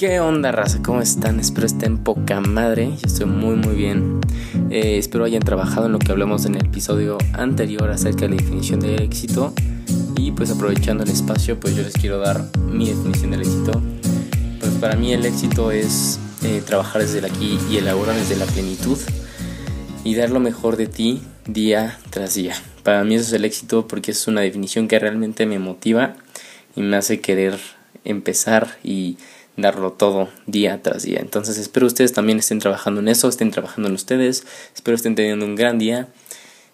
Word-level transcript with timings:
¿Qué 0.00 0.18
onda, 0.18 0.50
raza? 0.50 0.80
¿Cómo 0.82 1.02
están? 1.02 1.38
Espero 1.40 1.66
estén 1.66 1.98
poca 1.98 2.40
madre. 2.40 2.86
Yo 2.86 3.06
estoy 3.06 3.26
muy, 3.26 3.56
muy 3.56 3.74
bien. 3.74 4.22
Eh, 4.70 4.96
espero 4.96 5.26
hayan 5.26 5.42
trabajado 5.42 5.84
en 5.88 5.92
lo 5.92 5.98
que 5.98 6.10
hablamos 6.10 6.46
en 6.46 6.54
el 6.54 6.64
episodio 6.64 7.18
anterior 7.34 7.90
acerca 7.90 8.20
de 8.20 8.30
la 8.30 8.36
definición 8.36 8.80
del 8.80 9.02
éxito. 9.02 9.52
Y 10.16 10.32
pues 10.32 10.50
aprovechando 10.50 11.04
el 11.04 11.10
espacio, 11.10 11.60
pues 11.60 11.76
yo 11.76 11.82
les 11.82 11.92
quiero 11.92 12.16
dar 12.18 12.42
mi 12.56 12.88
definición 12.88 13.32
del 13.32 13.42
éxito. 13.42 13.72
Pues 14.60 14.72
para 14.80 14.96
mí 14.96 15.12
el 15.12 15.26
éxito 15.26 15.70
es 15.70 16.18
eh, 16.44 16.62
trabajar 16.64 17.02
desde 17.02 17.18
el 17.18 17.26
aquí 17.26 17.58
y 17.70 17.76
el 17.76 17.86
ahora, 17.86 18.14
desde 18.14 18.36
la 18.36 18.46
plenitud. 18.46 18.96
Y 20.02 20.14
dar 20.14 20.30
lo 20.30 20.40
mejor 20.40 20.78
de 20.78 20.86
ti 20.86 21.20
día 21.46 21.98
tras 22.08 22.36
día. 22.36 22.54
Para 22.84 23.04
mí 23.04 23.16
eso 23.16 23.26
es 23.26 23.32
el 23.34 23.44
éxito 23.44 23.86
porque 23.86 24.12
es 24.12 24.26
una 24.28 24.40
definición 24.40 24.88
que 24.88 24.98
realmente 24.98 25.44
me 25.44 25.58
motiva 25.58 26.14
y 26.74 26.80
me 26.80 26.96
hace 26.96 27.20
querer 27.20 27.58
empezar 28.04 28.78
y 28.82 29.18
darlo 29.60 29.92
todo 29.92 30.28
día 30.46 30.82
tras 30.82 31.02
día. 31.02 31.20
Entonces 31.20 31.58
espero 31.58 31.86
ustedes 31.86 32.12
también 32.12 32.38
estén 32.38 32.58
trabajando 32.58 33.00
en 33.00 33.08
eso, 33.08 33.28
estén 33.28 33.50
trabajando 33.50 33.88
en 33.88 33.94
ustedes, 33.94 34.46
espero 34.74 34.94
estén 34.94 35.14
teniendo 35.14 35.44
un 35.44 35.56
gran 35.56 35.78
día 35.78 36.08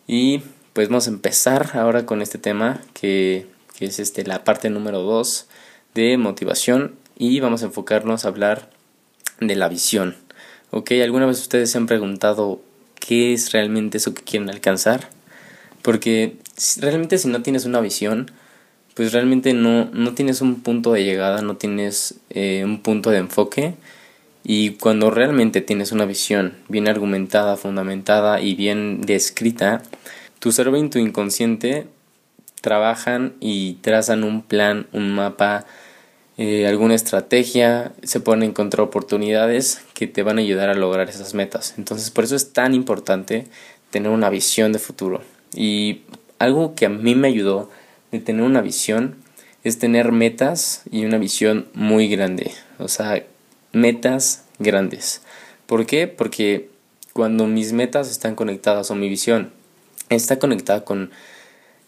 y 0.06 0.42
pues 0.72 0.88
vamos 0.88 1.06
a 1.06 1.10
empezar 1.10 1.70
ahora 1.74 2.06
con 2.06 2.22
este 2.22 2.38
tema 2.38 2.80
que, 2.92 3.46
que 3.78 3.86
es 3.86 3.98
este, 3.98 4.24
la 4.24 4.44
parte 4.44 4.70
número 4.70 5.02
2 5.02 5.46
de 5.94 6.18
motivación 6.18 6.94
y 7.18 7.40
vamos 7.40 7.62
a 7.62 7.66
enfocarnos 7.66 8.24
a 8.24 8.28
hablar 8.28 8.70
de 9.40 9.56
la 9.56 9.68
visión. 9.68 10.16
¿Ok? 10.70 10.92
¿Alguna 11.02 11.26
vez 11.26 11.40
ustedes 11.40 11.70
se 11.70 11.78
han 11.78 11.86
preguntado 11.86 12.60
qué 12.94 13.32
es 13.32 13.52
realmente 13.52 13.98
eso 13.98 14.14
que 14.14 14.22
quieren 14.22 14.50
alcanzar? 14.50 15.08
Porque 15.82 16.36
realmente 16.78 17.18
si 17.18 17.28
no 17.28 17.42
tienes 17.42 17.64
una 17.64 17.80
visión, 17.80 18.30
pues 18.96 19.12
realmente 19.12 19.52
no, 19.52 19.90
no 19.92 20.14
tienes 20.14 20.40
un 20.40 20.62
punto 20.62 20.94
de 20.94 21.04
llegada, 21.04 21.42
no 21.42 21.58
tienes 21.58 22.14
eh, 22.30 22.62
un 22.64 22.80
punto 22.80 23.10
de 23.10 23.18
enfoque. 23.18 23.74
Y 24.42 24.70
cuando 24.70 25.10
realmente 25.10 25.60
tienes 25.60 25.92
una 25.92 26.06
visión 26.06 26.54
bien 26.68 26.88
argumentada, 26.88 27.58
fundamentada 27.58 28.40
y 28.40 28.54
bien 28.54 29.02
descrita, 29.02 29.82
tu 30.38 30.50
cerebro 30.50 30.82
y 30.82 30.88
tu 30.88 30.98
inconsciente 30.98 31.86
trabajan 32.62 33.34
y 33.38 33.74
trazan 33.82 34.24
un 34.24 34.40
plan, 34.40 34.86
un 34.92 35.14
mapa, 35.14 35.66
eh, 36.38 36.66
alguna 36.66 36.94
estrategia, 36.94 37.92
se 38.02 38.20
pueden 38.20 38.44
encontrar 38.44 38.80
oportunidades 38.80 39.82
que 39.92 40.06
te 40.06 40.22
van 40.22 40.38
a 40.38 40.40
ayudar 40.40 40.70
a 40.70 40.74
lograr 40.74 41.10
esas 41.10 41.34
metas. 41.34 41.74
Entonces 41.76 42.10
por 42.10 42.24
eso 42.24 42.34
es 42.34 42.54
tan 42.54 42.72
importante 42.72 43.46
tener 43.90 44.10
una 44.10 44.30
visión 44.30 44.72
de 44.72 44.78
futuro. 44.78 45.20
Y 45.54 46.00
algo 46.38 46.74
que 46.74 46.86
a 46.86 46.88
mí 46.88 47.14
me 47.14 47.28
ayudó 47.28 47.68
de 48.12 48.20
tener 48.20 48.42
una 48.42 48.60
visión 48.60 49.16
es 49.64 49.78
tener 49.78 50.12
metas 50.12 50.82
y 50.90 51.04
una 51.04 51.18
visión 51.18 51.66
muy 51.74 52.08
grande. 52.08 52.52
O 52.78 52.88
sea, 52.88 53.24
metas 53.72 54.44
grandes. 54.58 55.22
¿Por 55.66 55.86
qué? 55.86 56.06
Porque 56.06 56.70
cuando 57.12 57.46
mis 57.46 57.72
metas 57.72 58.10
están 58.10 58.34
conectadas 58.34 58.90
o 58.90 58.94
mi 58.94 59.08
visión 59.08 59.50
está 60.08 60.38
conectada 60.38 60.84
con 60.84 61.10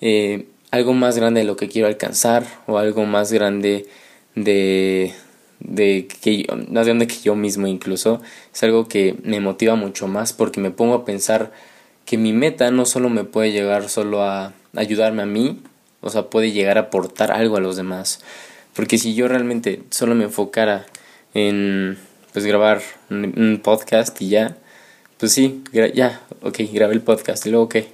eh, 0.00 0.46
algo 0.70 0.92
más 0.92 1.16
grande 1.16 1.41
de 1.41 1.46
lo 1.46 1.56
que 1.56 1.69
quiero 1.69 1.86
alcanzar 1.86 2.44
o 2.66 2.78
algo 2.78 3.05
más 3.05 3.33
grande 3.33 3.86
de, 4.34 5.12
de 5.61 6.08
que 6.20 6.46
más 6.70 6.86
grande 6.86 7.06
que 7.06 7.20
yo 7.22 7.36
mismo 7.36 7.66
incluso 7.66 8.20
es 8.52 8.62
algo 8.62 8.89
que 8.89 9.16
me 9.22 9.41
motiva 9.41 9.77
mucho 9.77 10.08
más 10.08 10.33
porque 10.33 10.61
me 10.61 10.70
pongo 10.70 10.94
a 10.94 11.05
pensar 11.05 11.52
que 12.05 12.19
mi 12.19 12.33
meta 12.33 12.70
no 12.70 12.86
solo 12.86 13.08
me 13.08 13.24
puede 13.24 13.52
llegar 13.52 13.89
solo 13.89 14.24
a 14.24 14.52
ayudarme 14.74 15.22
a 15.22 15.27
mí 15.27 15.61
o 16.00 16.10
sea, 16.10 16.30
puede 16.30 16.52
llegar 16.52 16.78
a 16.78 16.82
aportar 16.82 17.32
algo 17.32 17.56
a 17.56 17.60
los 17.60 17.77
demás. 17.77 18.20
Porque 18.74 18.98
si 18.98 19.14
yo 19.14 19.28
realmente 19.28 19.82
solo 19.91 20.14
me 20.14 20.24
enfocara 20.24 20.86
en 21.34 21.98
pues 22.32 22.46
grabar 22.46 22.80
un, 23.10 23.60
podcast 23.62 24.20
y 24.22 24.28
ya, 24.28 24.56
pues 25.18 25.32
sí, 25.32 25.64
ya, 25.72 26.20
ok, 26.42 26.60
grabé 26.72 26.94
el 26.94 27.00
podcast 27.00 27.44
y 27.46 27.50
luego 27.50 27.68
qué, 27.68 27.88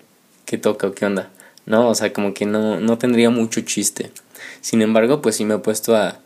qué 0.45 0.59
toca 0.59 0.89
o 0.89 0.93
qué 0.93 1.07
onda. 1.07 1.31
No, 1.67 1.89
o 1.89 1.95
sea, 1.95 2.13
como 2.13 2.35
que 2.35 2.45
no, 2.45 2.79
no 2.81 2.99
tendría 2.99 3.31
mucho 3.31 3.63
chiste. 3.63 4.11
Sin 4.61 4.83
embargo, 4.83 5.23
pues 5.23 5.37
sí 5.37 5.45
me 5.45 5.55
he 5.55 5.59
puesto 5.59 5.97
a, 5.97 6.21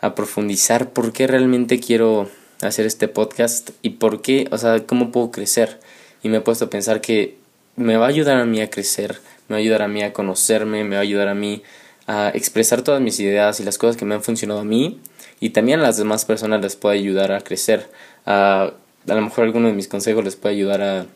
a 0.00 0.14
profundizar 0.14 0.90
por 0.90 1.12
qué 1.12 1.26
realmente 1.26 1.78
quiero 1.80 2.30
hacer 2.62 2.86
este 2.86 3.08
podcast 3.08 3.70
y 3.82 3.90
por 3.90 4.22
qué, 4.22 4.48
o 4.50 4.58
sea, 4.58 4.86
cómo 4.86 5.12
puedo 5.12 5.30
crecer. 5.30 5.80
Y 6.22 6.28
me 6.28 6.38
he 6.38 6.40
puesto 6.40 6.66
a 6.66 6.70
pensar 6.70 7.00
que 7.02 7.36
me 7.76 7.98
va 7.98 8.06
a 8.06 8.08
ayudar 8.08 8.38
a 8.38 8.46
mí 8.46 8.62
a 8.62 8.70
crecer 8.70 9.20
me 9.48 9.54
va 9.54 9.56
a 9.56 9.60
ayudar 9.60 9.82
a 9.82 9.88
mí 9.88 10.02
a 10.02 10.12
conocerme, 10.12 10.84
me 10.84 10.96
va 10.96 11.00
a 11.00 11.02
ayudar 11.02 11.28
a 11.28 11.34
mí 11.34 11.62
a 12.06 12.30
expresar 12.34 12.82
todas 12.82 13.00
mis 13.00 13.18
ideas 13.20 13.60
y 13.60 13.64
las 13.64 13.78
cosas 13.78 13.96
que 13.96 14.04
me 14.04 14.14
han 14.14 14.22
funcionado 14.22 14.60
a 14.60 14.64
mí 14.64 15.00
y 15.40 15.50
también 15.50 15.80
a 15.80 15.82
las 15.82 15.96
demás 15.96 16.24
personas 16.24 16.60
les 16.62 16.76
puede 16.76 16.98
ayudar 16.98 17.32
a 17.32 17.40
crecer. 17.40 17.90
A, 18.24 18.72
a 19.08 19.14
lo 19.14 19.20
mejor 19.20 19.44
alguno 19.44 19.68
de 19.68 19.74
mis 19.74 19.88
consejos 19.88 20.24
les 20.24 20.36
puede 20.36 20.54
ayudar 20.54 20.82
a 20.82 21.06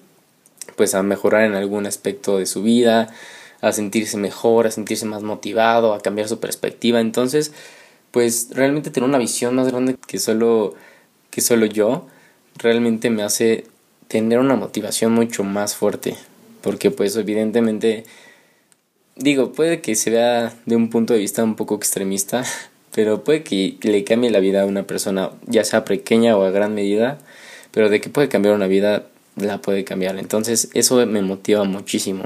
pues 0.76 0.94
a 0.94 1.02
mejorar 1.02 1.44
en 1.44 1.54
algún 1.54 1.86
aspecto 1.86 2.38
de 2.38 2.46
su 2.46 2.62
vida, 2.62 3.12
a 3.60 3.72
sentirse 3.72 4.16
mejor, 4.16 4.66
a 4.66 4.70
sentirse 4.70 5.04
más 5.06 5.22
motivado, 5.22 5.94
a 5.94 6.00
cambiar 6.00 6.28
su 6.28 6.40
perspectiva. 6.40 7.00
Entonces, 7.00 7.52
pues 8.10 8.48
realmente 8.52 8.90
tener 8.90 9.08
una 9.08 9.18
visión 9.18 9.54
más 9.54 9.68
grande 9.68 9.96
que 10.06 10.18
solo 10.18 10.74
que 11.30 11.40
solo 11.40 11.66
yo 11.66 12.06
realmente 12.56 13.10
me 13.10 13.22
hace 13.22 13.66
tener 14.08 14.38
una 14.38 14.56
motivación 14.56 15.12
mucho 15.12 15.44
más 15.44 15.76
fuerte, 15.76 16.16
porque 16.62 16.90
pues 16.90 17.16
evidentemente 17.16 18.04
digo, 19.20 19.52
puede 19.52 19.80
que 19.80 19.94
se 19.94 20.10
vea 20.10 20.52
de 20.66 20.76
un 20.76 20.90
punto 20.90 21.12
de 21.12 21.20
vista 21.20 21.44
un 21.44 21.54
poco 21.54 21.76
extremista, 21.76 22.44
pero 22.94 23.22
puede 23.22 23.44
que 23.44 23.76
le 23.82 24.04
cambie 24.04 24.30
la 24.30 24.40
vida 24.40 24.62
a 24.62 24.66
una 24.66 24.86
persona, 24.86 25.30
ya 25.46 25.64
sea 25.64 25.84
pequeña 25.84 26.36
o 26.36 26.44
a 26.44 26.50
gran 26.50 26.74
medida, 26.74 27.18
pero 27.70 27.88
de 27.88 28.00
que 28.00 28.10
puede 28.10 28.28
cambiar 28.28 28.54
una 28.54 28.66
vida, 28.66 29.06
la 29.36 29.58
puede 29.58 29.84
cambiar. 29.84 30.18
Entonces 30.18 30.70
eso 30.74 31.04
me 31.06 31.22
motiva 31.22 31.64
muchísimo. 31.64 32.24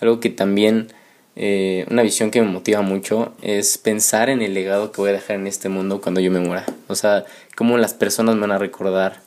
Algo 0.00 0.20
que 0.20 0.28
también, 0.28 0.88
eh, 1.34 1.86
una 1.90 2.02
visión 2.02 2.30
que 2.30 2.42
me 2.42 2.48
motiva 2.48 2.82
mucho 2.82 3.32
es 3.40 3.78
pensar 3.78 4.28
en 4.28 4.42
el 4.42 4.52
legado 4.52 4.92
que 4.92 5.00
voy 5.00 5.10
a 5.10 5.14
dejar 5.14 5.36
en 5.36 5.46
este 5.46 5.70
mundo 5.70 6.00
cuando 6.02 6.20
yo 6.20 6.30
me 6.30 6.40
muera. 6.40 6.66
O 6.88 6.94
sea, 6.94 7.24
cómo 7.54 7.78
las 7.78 7.94
personas 7.94 8.34
me 8.34 8.42
van 8.42 8.52
a 8.52 8.58
recordar, 8.58 9.20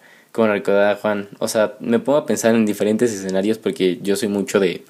a 0.43 0.51
recordar 0.51 0.91
a 0.91 0.95
Juan. 0.95 1.29
O 1.39 1.47
sea, 1.47 1.75
me 1.79 1.99
pongo 1.99 2.19
a 2.19 2.25
pensar 2.25 2.55
en 2.55 2.65
diferentes 2.65 3.11
escenarios 3.11 3.57
porque 3.57 3.99
yo 4.01 4.15
soy 4.15 4.29
mucho 4.29 4.59
de, 4.59 4.83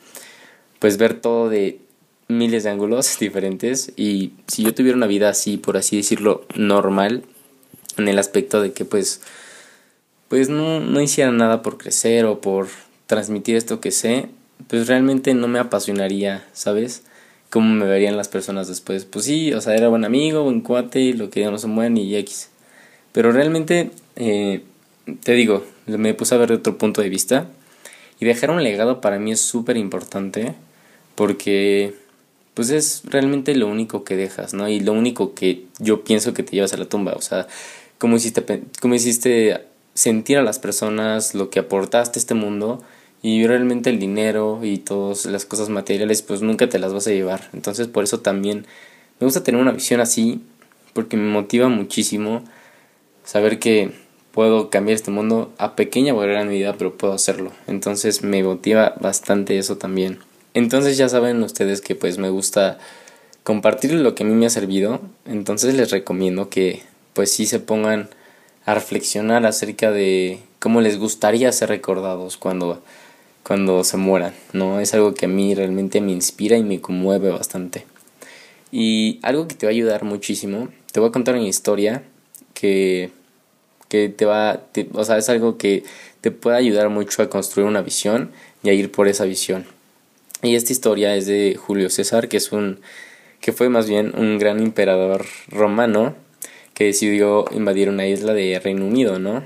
pues, 0.79 0.97
ver 0.97 1.19
todo 1.19 1.49
de 1.49 1.79
miles 2.27 2.63
de 2.63 2.69
ángulos 2.69 3.17
diferentes 3.19 3.91
y 3.95 4.33
si 4.47 4.63
yo 4.63 4.73
tuviera 4.73 4.97
una 4.97 5.07
vida 5.07 5.29
así, 5.29 5.57
por 5.57 5.77
así 5.77 5.97
decirlo, 5.97 6.45
normal, 6.55 7.23
en 7.97 8.07
el 8.07 8.19
aspecto 8.19 8.61
de 8.61 8.71
que 8.71 8.85
pues 8.85 9.21
pues 10.29 10.47
no, 10.47 10.79
no 10.79 11.01
hiciera 11.01 11.31
nada 11.31 11.61
por 11.61 11.77
crecer 11.77 12.25
o 12.25 12.39
por 12.39 12.67
transmitir 13.07 13.55
esto 13.55 13.81
que 13.81 13.91
sé, 13.91 14.29
pues 14.67 14.87
realmente 14.87 15.33
no 15.33 15.47
me 15.47 15.59
apasionaría, 15.59 16.45
¿sabes? 16.53 17.03
Cómo 17.49 17.73
me 17.73 17.85
verían 17.85 18.15
las 18.15 18.27
personas 18.27 18.67
después. 18.67 19.05
Pues 19.05 19.25
sí, 19.25 19.51
o 19.53 19.59
sea, 19.59 19.75
era 19.75 19.87
buen 19.87 20.05
amigo, 20.05 20.43
buen 20.43 20.61
cuate, 20.61 21.15
lo 21.15 21.31
que 21.31 21.43
no 21.43 21.57
un 21.61 21.75
buen 21.75 21.97
y 21.97 22.15
X. 22.15 22.49
Pero 23.11 23.31
realmente, 23.31 23.89
eh, 24.15 24.61
te 25.23 25.33
digo, 25.33 25.63
me 25.87 26.13
puse 26.13 26.35
a 26.35 26.37
ver 26.37 26.49
de 26.49 26.55
otro 26.55 26.77
punto 26.77 27.01
de 27.01 27.09
vista. 27.09 27.47
Y 28.19 28.25
dejar 28.25 28.51
un 28.51 28.63
legado 28.63 28.99
para 29.01 29.17
mí 29.17 29.31
es 29.31 29.39
súper 29.39 29.77
importante 29.77 30.53
porque 31.15 31.93
pues 32.53 32.69
es 32.69 33.03
realmente 33.05 33.55
lo 33.55 33.67
único 33.67 34.03
que 34.03 34.17
dejas, 34.17 34.53
¿no? 34.53 34.67
Y 34.67 34.81
lo 34.81 34.91
único 34.91 35.33
que 35.33 35.65
yo 35.79 36.03
pienso 36.03 36.33
que 36.33 36.43
te 36.43 36.51
llevas 36.51 36.73
a 36.73 36.77
la 36.77 36.85
tumba, 36.85 37.13
o 37.13 37.21
sea, 37.21 37.47
cómo 37.97 38.17
hiciste, 38.17 38.63
cómo 38.81 38.95
hiciste 38.95 39.61
sentir 39.93 40.37
a 40.37 40.43
las 40.43 40.59
personas, 40.59 41.35
lo 41.35 41.49
que 41.49 41.59
aportaste 41.59 42.19
a 42.19 42.21
este 42.21 42.33
mundo 42.33 42.83
y 43.21 43.45
realmente 43.47 43.89
el 43.89 43.99
dinero 43.99 44.59
y 44.63 44.77
todas 44.77 45.25
las 45.25 45.45
cosas 45.45 45.69
materiales 45.69 46.21
pues 46.21 46.41
nunca 46.41 46.67
te 46.69 46.79
las 46.79 46.93
vas 46.93 47.07
a 47.07 47.11
llevar. 47.11 47.49
Entonces 47.53 47.87
por 47.87 48.03
eso 48.03 48.19
también 48.19 48.65
me 49.19 49.25
gusta 49.25 49.43
tener 49.43 49.61
una 49.61 49.71
visión 49.71 50.01
así 50.01 50.41
porque 50.93 51.17
me 51.17 51.29
motiva 51.29 51.69
muchísimo 51.69 52.43
saber 53.23 53.59
que 53.59 53.91
puedo 54.39 54.69
cambiar 54.69 54.95
este 54.95 55.11
mundo 55.11 55.51
a 55.57 55.75
pequeña 55.75 56.13
o 56.13 56.21
a 56.21 56.25
gran 56.25 56.47
medida, 56.47 56.77
pero 56.77 56.95
puedo 56.95 57.11
hacerlo. 57.11 57.51
Entonces 57.67 58.23
me 58.23 58.41
motiva 58.41 58.95
bastante 59.01 59.57
eso 59.57 59.75
también. 59.75 60.19
Entonces 60.53 60.95
ya 60.95 61.09
saben 61.09 61.43
ustedes 61.43 61.81
que 61.81 61.93
pues 61.93 62.17
me 62.17 62.29
gusta 62.29 62.77
compartir 63.43 63.91
lo 63.91 64.15
que 64.15 64.23
a 64.23 64.25
mí 64.25 64.33
me 64.33 64.45
ha 64.45 64.49
servido. 64.49 65.01
Entonces 65.25 65.75
les 65.75 65.91
recomiendo 65.91 66.47
que 66.47 66.83
pues 67.11 67.29
sí 67.31 67.45
se 67.47 67.59
pongan 67.59 68.07
a 68.63 68.75
reflexionar 68.75 69.45
acerca 69.45 69.91
de 69.91 70.39
cómo 70.59 70.79
les 70.79 70.97
gustaría 70.97 71.51
ser 71.51 71.67
recordados 71.67 72.37
cuando, 72.37 72.81
cuando 73.43 73.83
se 73.83 73.97
mueran, 73.97 74.33
¿no? 74.53 74.79
Es 74.79 74.93
algo 74.93 75.15
que 75.15 75.25
a 75.25 75.27
mí 75.27 75.53
realmente 75.53 75.99
me 75.99 76.13
inspira 76.13 76.55
y 76.55 76.63
me 76.63 76.79
conmueve 76.79 77.29
bastante. 77.29 77.85
Y 78.71 79.19
algo 79.21 79.49
que 79.49 79.55
te 79.55 79.65
va 79.65 79.71
a 79.71 79.75
ayudar 79.75 80.05
muchísimo, 80.05 80.69
te 80.93 81.01
voy 81.01 81.09
a 81.09 81.11
contar 81.11 81.35
una 81.35 81.45
historia 81.45 82.03
que, 82.53 83.18
que 83.89 84.07
te 84.07 84.25
va, 84.25 84.61
o 84.93 85.03
sea, 85.03 85.17
es 85.17 85.27
algo 85.29 85.57
que 85.57 85.83
te 86.21 86.31
puede 86.31 86.57
ayudar 86.57 86.89
mucho 86.89 87.21
a 87.21 87.29
construir 87.29 87.67
una 87.67 87.81
visión 87.81 88.31
y 88.63 88.69
a 88.69 88.73
ir 88.73 88.91
por 88.91 89.07
esa 89.07 89.25
visión. 89.25 89.65
Y 90.41 90.55
esta 90.55 90.71
historia 90.71 91.15
es 91.15 91.25
de 91.25 91.57
Julio 91.59 91.89
César, 91.89 92.29
que 92.29 92.37
es 92.37 92.51
un 92.53 92.79
que 93.41 93.51
fue 93.53 93.69
más 93.69 93.87
bien 93.89 94.13
un 94.17 94.37
gran 94.37 94.59
emperador 94.59 95.25
romano 95.47 96.15
que 96.73 96.85
decidió 96.85 97.45
invadir 97.51 97.89
una 97.89 98.05
isla 98.05 98.33
de 98.33 98.59
Reino 98.59 98.85
Unido, 98.85 99.19
¿no? 99.19 99.43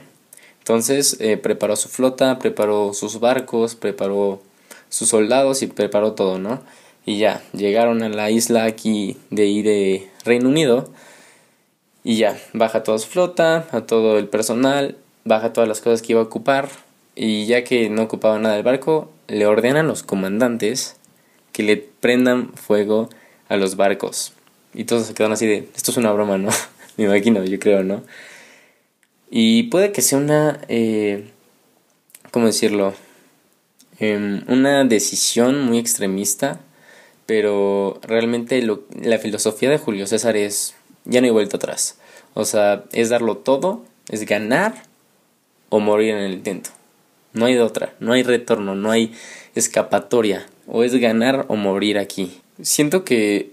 Entonces 0.59 1.17
eh, 1.19 1.37
preparó 1.37 1.75
su 1.75 1.89
flota, 1.89 2.39
preparó 2.39 2.93
sus 2.93 3.19
barcos, 3.19 3.75
preparó 3.75 4.41
sus 4.89 5.09
soldados 5.09 5.61
y 5.61 5.67
preparó 5.67 6.13
todo, 6.13 6.39
¿no? 6.39 6.61
Y 7.05 7.17
ya, 7.17 7.43
llegaron 7.53 8.01
a 8.01 8.09
la 8.09 8.31
isla 8.31 8.65
aquí 8.65 9.17
de 9.29 9.43
de 9.63 10.09
Reino 10.25 10.49
Unido 10.49 10.89
y 12.03 12.17
ya, 12.17 12.37
baja 12.53 12.83
toda 12.83 12.99
su 12.99 13.07
flota, 13.07 13.67
a 13.71 13.81
todo 13.81 14.17
el 14.17 14.27
personal, 14.27 14.97
baja 15.23 15.53
todas 15.53 15.67
las 15.67 15.79
cosas 15.79 16.01
que 16.01 16.13
iba 16.13 16.21
a 16.21 16.25
ocupar 16.25 16.69
y 17.15 17.45
ya 17.45 17.63
que 17.63 17.89
no 17.89 18.03
ocupaba 18.03 18.39
nada 18.39 18.55
del 18.55 18.63
barco, 18.63 19.11
le 19.27 19.45
ordenan 19.45 19.85
a 19.85 19.87
los 19.87 20.03
comandantes 20.03 20.97
que 21.51 21.63
le 21.63 21.77
prendan 21.77 22.53
fuego 22.53 23.09
a 23.47 23.57
los 23.57 23.75
barcos. 23.75 24.33
Y 24.73 24.85
todos 24.85 25.05
se 25.05 25.13
quedan 25.13 25.31
así 25.31 25.45
de, 25.45 25.69
esto 25.75 25.91
es 25.91 25.97
una 25.97 26.11
broma, 26.11 26.37
¿no? 26.37 26.49
Me 26.97 27.05
imagino, 27.05 27.43
yo 27.43 27.59
creo, 27.59 27.83
¿no? 27.83 28.03
Y 29.29 29.63
puede 29.63 29.91
que 29.91 30.01
sea 30.01 30.17
una, 30.17 30.59
eh, 30.67 31.29
¿cómo 32.31 32.47
decirlo? 32.47 32.93
Em, 33.99 34.43
una 34.47 34.83
decisión 34.83 35.61
muy 35.61 35.77
extremista, 35.77 36.59
pero 37.25 37.99
realmente 38.03 38.61
lo, 38.61 38.83
la 39.01 39.17
filosofía 39.17 39.69
de 39.69 39.77
Julio 39.77 40.07
César 40.07 40.35
es, 40.35 40.75
ya 41.05 41.21
no 41.21 41.25
hay 41.25 41.31
vuelta 41.31 41.57
atrás. 41.57 41.97
O 42.33 42.45
sea, 42.45 42.83
es 42.91 43.09
darlo 43.09 43.37
todo, 43.37 43.83
es 44.09 44.25
ganar 44.25 44.83
o 45.69 45.79
morir 45.79 46.11
en 46.11 46.19
el 46.19 46.33
intento. 46.33 46.69
No 47.33 47.45
hay 47.45 47.55
de 47.55 47.61
otra, 47.61 47.93
no 47.99 48.13
hay 48.13 48.23
retorno, 48.23 48.75
no 48.75 48.91
hay 48.91 49.13
escapatoria. 49.55 50.45
O 50.67 50.83
es 50.83 50.95
ganar 50.95 51.45
o 51.49 51.55
morir 51.55 51.97
aquí. 51.97 52.39
Siento 52.61 53.03
que 53.03 53.51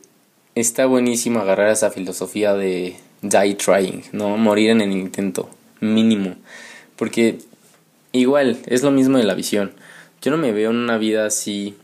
está 0.55 0.87
buenísimo 0.87 1.41
agarrar 1.41 1.71
esa 1.71 1.91
filosofía 1.91 2.55
de 2.55 2.97
die 3.23 3.55
trying, 3.55 4.05
¿no? 4.13 4.37
Morir 4.37 4.71
en 4.71 4.81
el 4.81 4.93
intento 4.93 5.49
mínimo. 5.81 6.37
Porque 6.97 7.39
igual, 8.13 8.59
es 8.67 8.83
lo 8.83 8.91
mismo 8.91 9.19
de 9.19 9.25
la 9.25 9.35
visión. 9.35 9.73
Yo 10.23 10.31
no 10.31 10.37
me 10.37 10.53
veo 10.53 10.71
en 10.71 10.77
una 10.77 10.99
vida 10.99 11.25
así, 11.27 11.75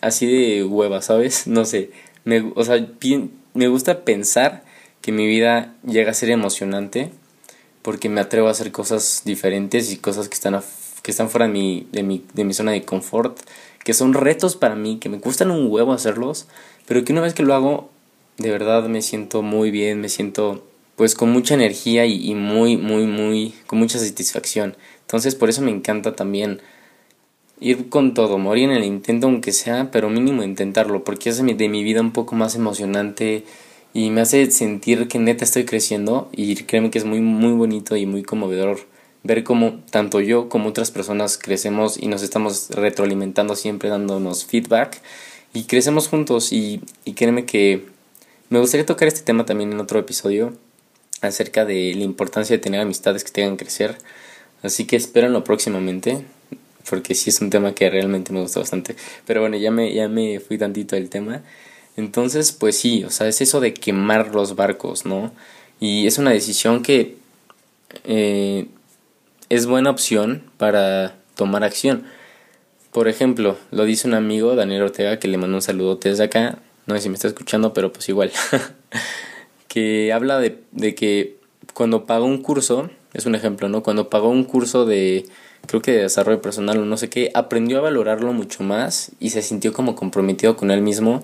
así 0.00 0.26
de 0.26 0.64
hueva, 0.64 1.02
¿sabes? 1.02 1.46
No 1.46 1.64
sé. 1.64 1.90
O 2.54 2.64
sea, 2.64 2.86
me 3.54 3.68
gusta 3.68 4.04
pensar 4.04 4.64
que 5.00 5.12
mi 5.12 5.26
vida 5.26 5.74
llega 5.84 6.10
a 6.10 6.14
ser 6.14 6.30
emocionante 6.30 7.10
porque 7.82 8.08
me 8.08 8.20
atrevo 8.20 8.48
a 8.48 8.50
hacer 8.50 8.72
cosas 8.72 9.22
diferentes 9.24 9.90
y 9.90 9.96
cosas 9.96 10.28
que 10.28 10.34
están, 10.34 10.60
que 11.02 11.10
están 11.10 11.30
fuera 11.30 11.46
de 11.46 11.52
mi, 11.52 11.88
de, 11.92 12.02
mi, 12.02 12.24
de 12.34 12.44
mi 12.44 12.52
zona 12.52 12.72
de 12.72 12.84
confort, 12.84 13.38
que 13.84 13.94
son 13.94 14.12
retos 14.12 14.56
para 14.56 14.74
mí, 14.74 14.98
que 14.98 15.08
me 15.08 15.18
gustan 15.18 15.50
un 15.50 15.70
huevo 15.70 15.92
hacerlos, 15.92 16.46
pero 16.86 17.04
que 17.04 17.12
una 17.12 17.22
vez 17.22 17.34
que 17.34 17.42
lo 17.42 17.54
hago, 17.54 17.90
de 18.36 18.50
verdad 18.50 18.88
me 18.88 19.02
siento 19.02 19.42
muy 19.42 19.70
bien, 19.70 20.00
me 20.00 20.08
siento 20.08 20.66
pues 20.96 21.14
con 21.14 21.30
mucha 21.30 21.54
energía 21.54 22.04
y, 22.04 22.34
muy, 22.34 22.76
muy, 22.76 23.06
muy, 23.06 23.54
con 23.66 23.78
mucha 23.78 23.98
satisfacción. 23.98 24.76
Entonces 25.00 25.34
por 25.34 25.48
eso 25.48 25.62
me 25.62 25.70
encanta 25.70 26.14
también 26.14 26.60
ir 27.60 27.88
con 27.88 28.14
todo, 28.14 28.38
morir 28.38 28.70
en 28.70 28.76
el 28.76 28.84
intento 28.84 29.26
aunque 29.26 29.52
sea, 29.52 29.90
pero 29.90 30.08
mínimo 30.08 30.42
intentarlo, 30.42 31.04
porque 31.04 31.30
hace 31.30 31.42
de 31.42 31.68
mi 31.68 31.84
vida 31.84 32.00
un 32.00 32.12
poco 32.12 32.34
más 32.34 32.54
emocionante 32.54 33.44
y 33.92 34.10
me 34.10 34.22
hace 34.22 34.50
sentir 34.50 35.08
que 35.08 35.18
neta 35.18 35.44
estoy 35.44 35.64
creciendo 35.64 36.28
y 36.32 36.54
créeme 36.56 36.90
que 36.90 36.98
es 36.98 37.04
muy, 37.04 37.20
muy 37.20 37.52
bonito 37.52 37.96
y 37.96 38.06
muy 38.06 38.22
conmovedor 38.22 38.80
ver 39.22 39.44
cómo 39.44 39.80
tanto 39.90 40.20
yo 40.20 40.48
como 40.48 40.70
otras 40.70 40.90
personas 40.90 41.36
crecemos 41.36 41.98
y 41.98 42.06
nos 42.06 42.22
estamos 42.22 42.70
retroalimentando 42.70 43.54
siempre 43.54 43.90
dándonos 43.90 44.46
feedback 44.46 45.00
y 45.52 45.64
crecemos 45.64 46.08
juntos 46.08 46.52
y, 46.52 46.80
y 47.04 47.12
créeme 47.12 47.44
que 47.44 47.84
me 48.48 48.58
gustaría 48.58 48.86
tocar 48.86 49.08
este 49.08 49.22
tema 49.22 49.44
también 49.44 49.72
en 49.72 49.80
otro 49.80 49.98
episodio 49.98 50.54
acerca 51.20 51.64
de 51.64 51.92
la 51.94 52.04
importancia 52.04 52.56
de 52.56 52.62
tener 52.62 52.80
amistades 52.80 53.24
que 53.24 53.30
tengan 53.30 53.56
crecer. 53.56 53.98
Así 54.62 54.86
que 54.86 54.96
espérenlo 54.96 55.44
próximamente, 55.44 56.24
porque 56.88 57.14
sí 57.14 57.30
es 57.30 57.40
un 57.40 57.50
tema 57.50 57.74
que 57.74 57.90
realmente 57.90 58.32
me 58.32 58.40
gusta 58.40 58.60
bastante. 58.60 58.96
Pero 59.26 59.40
bueno, 59.40 59.56
ya 59.56 59.70
me, 59.70 59.92
ya 59.92 60.08
me 60.08 60.40
fui 60.40 60.58
tantito 60.58 60.96
del 60.96 61.10
tema. 61.10 61.42
Entonces, 61.96 62.52
pues 62.52 62.78
sí, 62.78 63.04
o 63.04 63.10
sea, 63.10 63.28
es 63.28 63.40
eso 63.40 63.60
de 63.60 63.74
quemar 63.74 64.34
los 64.34 64.56
barcos, 64.56 65.04
¿no? 65.04 65.32
Y 65.80 66.06
es 66.06 66.18
una 66.18 66.30
decisión 66.30 66.82
que 66.82 67.16
eh, 68.04 68.66
es 69.48 69.66
buena 69.66 69.90
opción 69.90 70.44
para 70.56 71.16
tomar 71.34 71.64
acción. 71.64 72.04
Por 72.92 73.08
ejemplo, 73.08 73.56
lo 73.70 73.84
dice 73.84 74.08
un 74.08 74.14
amigo, 74.14 74.54
Daniel 74.56 74.82
Ortega, 74.82 75.18
que 75.18 75.28
le 75.28 75.38
mando 75.38 75.56
un 75.56 75.62
saludo 75.62 75.96
desde 75.96 76.24
acá. 76.24 76.58
No 76.86 76.94
sé 76.96 77.02
si 77.02 77.08
me 77.08 77.14
está 77.14 77.28
escuchando, 77.28 77.72
pero 77.72 77.92
pues 77.92 78.08
igual. 78.08 78.32
que 79.68 80.12
habla 80.12 80.38
de, 80.38 80.58
de 80.72 80.94
que 80.94 81.36
cuando 81.74 82.04
pagó 82.06 82.24
un 82.24 82.42
curso, 82.42 82.90
es 83.12 83.26
un 83.26 83.34
ejemplo, 83.34 83.68
¿no? 83.68 83.82
Cuando 83.82 84.10
pagó 84.10 84.28
un 84.28 84.44
curso 84.44 84.86
de, 84.86 85.26
creo 85.66 85.82
que 85.82 85.92
de 85.92 86.02
desarrollo 86.02 86.42
personal 86.42 86.78
o 86.78 86.84
no 86.84 86.96
sé 86.96 87.08
qué, 87.08 87.30
aprendió 87.34 87.78
a 87.78 87.82
valorarlo 87.82 88.32
mucho 88.32 88.62
más 88.62 89.12
y 89.20 89.30
se 89.30 89.42
sintió 89.42 89.72
como 89.72 89.94
comprometido 89.94 90.56
con 90.56 90.70
él 90.70 90.82
mismo 90.82 91.22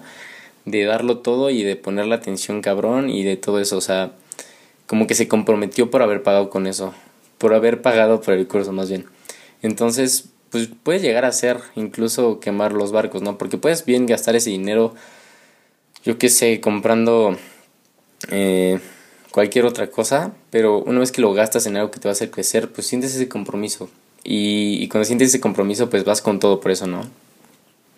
de 0.67 0.85
darlo 0.85 1.19
todo 1.19 1.50
y 1.50 1.62
de 1.62 1.77
poner 1.77 2.06
la 2.06 2.17
atención 2.17 2.61
cabrón 2.61 3.09
y 3.09 3.25
de 3.25 3.37
todo 3.37 3.61
eso, 3.61 3.77
o 3.77 3.81
sea, 3.81 4.12
como 4.87 5.06
que 5.06 5.15
se 5.15 5.29
comprometió 5.29 5.91
por 5.91 6.03
haber 6.03 6.23
pagado 6.23 6.50
con 6.50 6.67
eso, 6.67 6.93
por 7.38 7.55
haber 7.55 7.83
pagado 7.83 8.21
por 8.21 8.35
el 8.35 8.47
curso 8.47 8.73
más 8.73 8.88
bien. 8.88 9.06
Entonces, 9.62 10.29
pues 10.50 10.69
puede 10.83 11.00
llegar 11.00 11.25
a 11.25 11.33
ser 11.33 11.61
incluso 11.77 12.41
quemar 12.41 12.73
los 12.73 12.93
barcos, 12.93 13.23
¿no? 13.23 13.38
Porque 13.38 13.59
puedes 13.59 13.85
bien 13.85 14.06
gastar 14.06 14.37
ese 14.37 14.50
dinero, 14.50 14.94
yo 16.05 16.19
qué 16.19 16.29
sé, 16.29 16.61
comprando 16.61 17.37
eh, 18.31 18.81
cualquier 19.31 19.67
otra 19.67 19.88
cosa, 19.91 20.33
pero 20.50 20.79
una 20.79 21.00
vez 21.00 21.12
que 21.12 21.21
lo 21.21 21.33
gastas 21.33 21.67
en 21.67 21.77
algo 21.77 21.91
que 21.91 22.00
te 22.00 22.09
va 22.09 22.11
a 22.11 22.12
hacer 22.12 22.31
crecer, 22.31 22.73
pues 22.73 22.87
sientes 22.87 23.15
ese 23.15 23.29
compromiso. 23.29 23.88
Y, 24.26 24.82
y 24.82 24.88
cuando 24.88 25.05
sientes 25.05 25.28
ese 25.28 25.40
compromiso, 25.40 25.88
pues 25.88 26.05
vas 26.05 26.20
con 26.20 26.40
todo 26.40 26.61
por 26.61 26.73
eso, 26.73 26.87
¿no? 26.87 27.02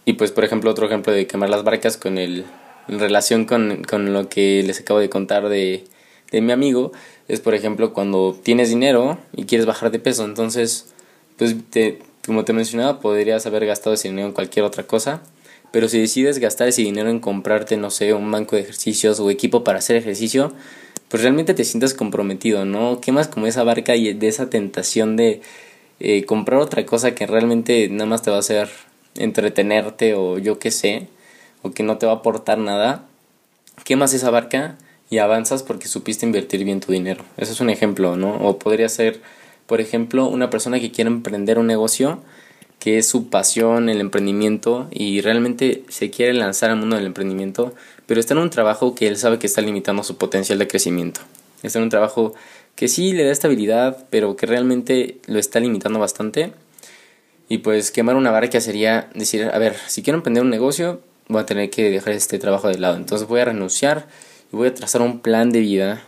Y 0.05 0.15
pues, 0.15 0.31
por 0.31 0.45
ejemplo, 0.45 0.71
otro 0.71 0.87
ejemplo 0.87 1.13
de 1.13 1.27
quemar 1.27 1.49
las 1.49 1.65
barcas 1.65 1.97
con 1.97 2.19
el, 2.19 2.45
en 2.89 2.99
relación 2.99 3.47
con, 3.47 3.85
con 3.85 4.13
lo 4.13 4.29
que 4.29 4.63
les 4.63 4.81
acabo 4.81 5.01
de 5.01 5.09
contar 5.09 5.49
de, 5.49 5.85
de 6.31 6.41
mi 6.41 6.53
amigo, 6.53 6.93
es 7.29 7.41
por 7.41 7.55
ejemplo 7.55 7.93
cuando 7.93 8.39
tienes 8.43 8.69
dinero 8.69 9.19
y 9.35 9.45
quieres 9.45 9.67
bajar 9.67 9.91
de 9.91 9.99
peso, 9.99 10.25
entonces, 10.25 10.93
pues 11.37 11.57
te, 11.71 12.01
como 12.27 12.45
te 12.45 12.53
mencionaba, 12.53 13.01
podrías 13.01 13.47
haber 13.47 13.67
gastado 13.67 13.95
ese 13.95 14.09
dinero 14.09 14.29
en 14.29 14.35
cualquier 14.35 14.65
otra 14.65 14.87
cosa 14.87 15.23
pero 15.71 15.89
si 15.89 16.01
decides 16.01 16.39
gastar 16.39 16.69
ese 16.69 16.83
dinero 16.83 17.11
en 17.11 17.21
comprarte, 17.21 17.77
no 17.77 17.91
sé, 17.91 18.15
un 18.15 18.31
banco 18.31 18.57
de 18.57 18.63
ejercicios 18.63 19.21
o 19.21 19.31
equipo 19.31 19.65
para 19.65 19.79
hacer 19.79 19.97
ejercicio, 19.97 20.53
pues 21.09 21.23
realmente 21.23 21.55
te 21.55 21.65
sientas 21.65 21.95
comprometido, 21.95 22.65
¿no? 22.65 23.01
Quemas 23.01 23.29
como 23.29 23.47
esa 23.47 23.65
barca 23.65 23.97
y 23.97 24.13
de 24.15 24.29
esa 24.29 24.51
tentación 24.51 25.17
de 25.17 25.43
eh, 26.01 26.25
comprar 26.25 26.61
otra 26.61 26.85
cosa 26.87 27.15
que 27.15 27.27
realmente 27.27 27.89
nada 27.89 28.07
más 28.07 28.23
te 28.23 28.31
va 28.31 28.37
a 28.37 28.41
hacer 28.41 28.69
entretenerte 29.17 30.15
o 30.15 30.39
yo 30.39 30.59
qué 30.59 30.71
sé, 30.71 31.09
o 31.63 31.73
que 31.73 31.83
no 31.83 31.99
te 31.99 32.07
va 32.07 32.13
a 32.13 32.17
aportar 32.17 32.59
nada. 32.59 33.05
Quemas 33.85 34.15
esa 34.15 34.31
barca 34.31 34.77
y 35.11 35.19
avanzas 35.19 35.63
porque 35.63 35.89
supiste 35.89 36.27
invertir 36.27 36.65
bien 36.65 36.81
tu 36.81 36.93
dinero. 36.93 37.25
Eso 37.37 37.53
es 37.53 37.61
un 37.61 37.71
ejemplo, 37.71 38.17
¿no? 38.17 38.37
O 38.37 38.59
podría 38.59 38.89
ser, 38.89 39.21
por 39.67 39.81
ejemplo, 39.81 40.27
una 40.27 40.51
persona 40.51 40.81
que 40.81 40.91
quiere 40.91 41.11
emprender 41.11 41.59
un 41.59 41.67
negocio 41.67 42.21
que 42.79 42.99
es 42.99 43.09
su 43.09 43.29
pasión, 43.29 43.89
el 43.89 44.01
emprendimiento, 44.01 44.87
y 44.91 45.21
realmente 45.21 45.83
se 45.89 46.11
quiere 46.11 46.33
lanzar 46.33 46.71
al 46.71 46.77
mundo 46.77 46.97
del 46.97 47.07
emprendimiento, 47.07 47.75
pero 48.07 48.21
está 48.21 48.35
en 48.35 48.41
un 48.41 48.51
trabajo 48.51 48.95
que 48.95 49.09
él 49.09 49.17
sabe 49.17 49.39
que 49.39 49.49
está 49.49 49.61
limitando 49.61 50.05
su 50.05 50.17
potencial 50.17 50.59
de 50.59 50.69
crecimiento. 50.69 51.21
Está 51.63 51.81
en 51.81 51.85
un 51.85 51.91
trabajo 51.91 52.35
que 52.79 52.87
sí 52.87 53.13
le 53.13 53.25
da 53.25 53.33
estabilidad, 53.33 54.07
pero 54.09 54.37
que 54.37 54.47
realmente 54.47 55.19
lo 55.27 55.41
está 55.41 55.59
limitando 55.59 55.99
bastante. 55.99 56.53
Y 57.49 57.59
pues 57.59 57.91
quemar 57.91 58.15
una 58.15 58.31
barca 58.31 58.61
sería 58.61 59.11
decir, 59.17 59.51
a 59.53 59.59
ver, 59.59 59.75
si 59.89 60.05
quiero 60.05 60.19
emprender 60.19 60.45
un 60.45 60.51
negocio, 60.51 61.01
voy 61.27 61.43
a 61.43 61.45
tener 61.45 61.71
que 61.71 61.91
dejar 61.91 62.13
este 62.13 62.39
trabajo 62.39 62.69
de 62.69 62.79
lado. 62.79 62.97
Entonces 62.97 63.27
voy 63.27 63.41
a 63.41 63.47
renunciar 63.47 64.07
y 64.53 64.57
voy 64.57 64.69
a 64.69 64.75
trazar 64.75 65.03
un 65.03 65.19
plan 65.19 65.51
de 65.51 65.59
vida 65.59 66.05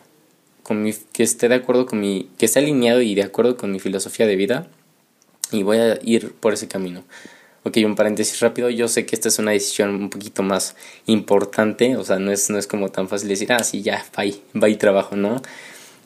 con 0.63 0.81
mi, 0.81 0.93
que 1.13 1.25
esté 1.25 1.49
de 1.49 1.57
acuerdo 1.57 1.87
con 1.87 1.99
mi, 1.99 2.31
que 2.39 2.47
esté 2.47 2.61
alineado 2.61 3.03
y 3.03 3.17
de 3.17 3.25
acuerdo 3.25 3.57
con 3.57 3.73
mi 3.73 3.81
filosofía 3.81 4.29
de 4.29 4.37
vida 4.37 4.69
y 5.51 5.65
voy 5.65 5.79
a 5.79 5.99
ir 6.05 6.35
por 6.35 6.53
ese 6.53 6.69
camino. 6.69 7.03
Ok, 7.65 7.79
un 7.85 7.97
paréntesis 7.97 8.39
rápido, 8.39 8.71
yo 8.71 8.87
sé 8.87 9.07
que 9.07 9.17
esta 9.17 9.27
es 9.27 9.41
una 9.41 9.51
decisión 9.51 9.91
un 9.91 10.09
poquito 10.09 10.45
más 10.45 10.77
importante, 11.07 11.97
o 11.97 12.05
sea, 12.05 12.21
no 12.21 12.31
es, 12.31 12.49
no 12.49 12.59
es 12.59 12.69
como 12.69 12.91
tan 12.91 13.09
fácil 13.09 13.29
decir, 13.29 13.53
ah, 13.53 13.65
sí, 13.65 13.83
ya, 13.83 14.07
bye, 14.17 14.41
bye 14.55 14.77
trabajo, 14.77 15.17
¿no? 15.17 15.43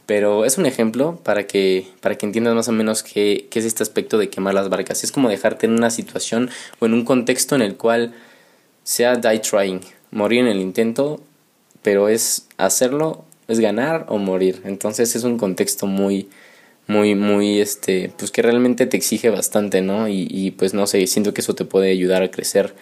Pero 0.07 0.45
es 0.45 0.59
un 0.59 0.67
ejemplo 0.67 1.19
para 1.23 1.47
que, 1.47 1.89
para 2.01 2.17
que 2.17 2.27
entiendas 2.27 2.55
más 2.55 2.69
o 2.69 2.73
menos 2.73 3.03
qué, 3.03 3.49
qué 3.51 3.59
es 3.59 3.65
este 3.65 3.83
aspecto 3.83 4.19
de 4.19 4.29
quemar 4.29 4.55
las 4.55 4.69
barcas. 4.69 5.03
Es 5.03 5.13
como 5.13 5.29
dejarte 5.29 5.67
en 5.67 5.73
una 5.73 5.91
situación 5.91 6.51
o 6.79 6.87
en 6.87 6.95
un 6.95 7.05
contexto 7.05 7.55
en 7.55 7.63
el 7.63 7.77
cual 7.77 8.15
sea 8.83 9.17
die 9.17 9.39
trying, 9.39 9.81
morir 10.11 10.41
en 10.41 10.49
el 10.49 10.61
intento, 10.61 11.21
pero 11.83 12.09
es 12.09 12.49
hacerlo, 12.59 13.25
es 13.49 13.61
ganar 13.61 14.07
o 14.09 14.19
morir. 14.19 14.61
Entonces 14.65 15.17
es 15.17 15.25
un 15.25 15.39
contexto 15.39 15.87
muy, 15.87 16.29
muy, 16.87 17.15
muy, 17.15 17.61
este, 17.61 18.13
pues 18.19 18.31
que 18.31 18.43
realmente 18.43 18.87
te 18.87 18.99
exige 18.99 19.31
bastante, 19.31 19.81
¿no? 19.81 20.09
Y, 20.09 20.29
y 20.31 20.51
pues 20.51 20.75
no 20.75 20.87
sé, 20.87 21.07
siento 21.07 21.33
que 21.33 21.41
eso 21.41 21.55
te 21.55 21.65
puede 21.65 21.91
ayudar 21.91 22.23
a 22.23 22.31
crecer 22.31 22.75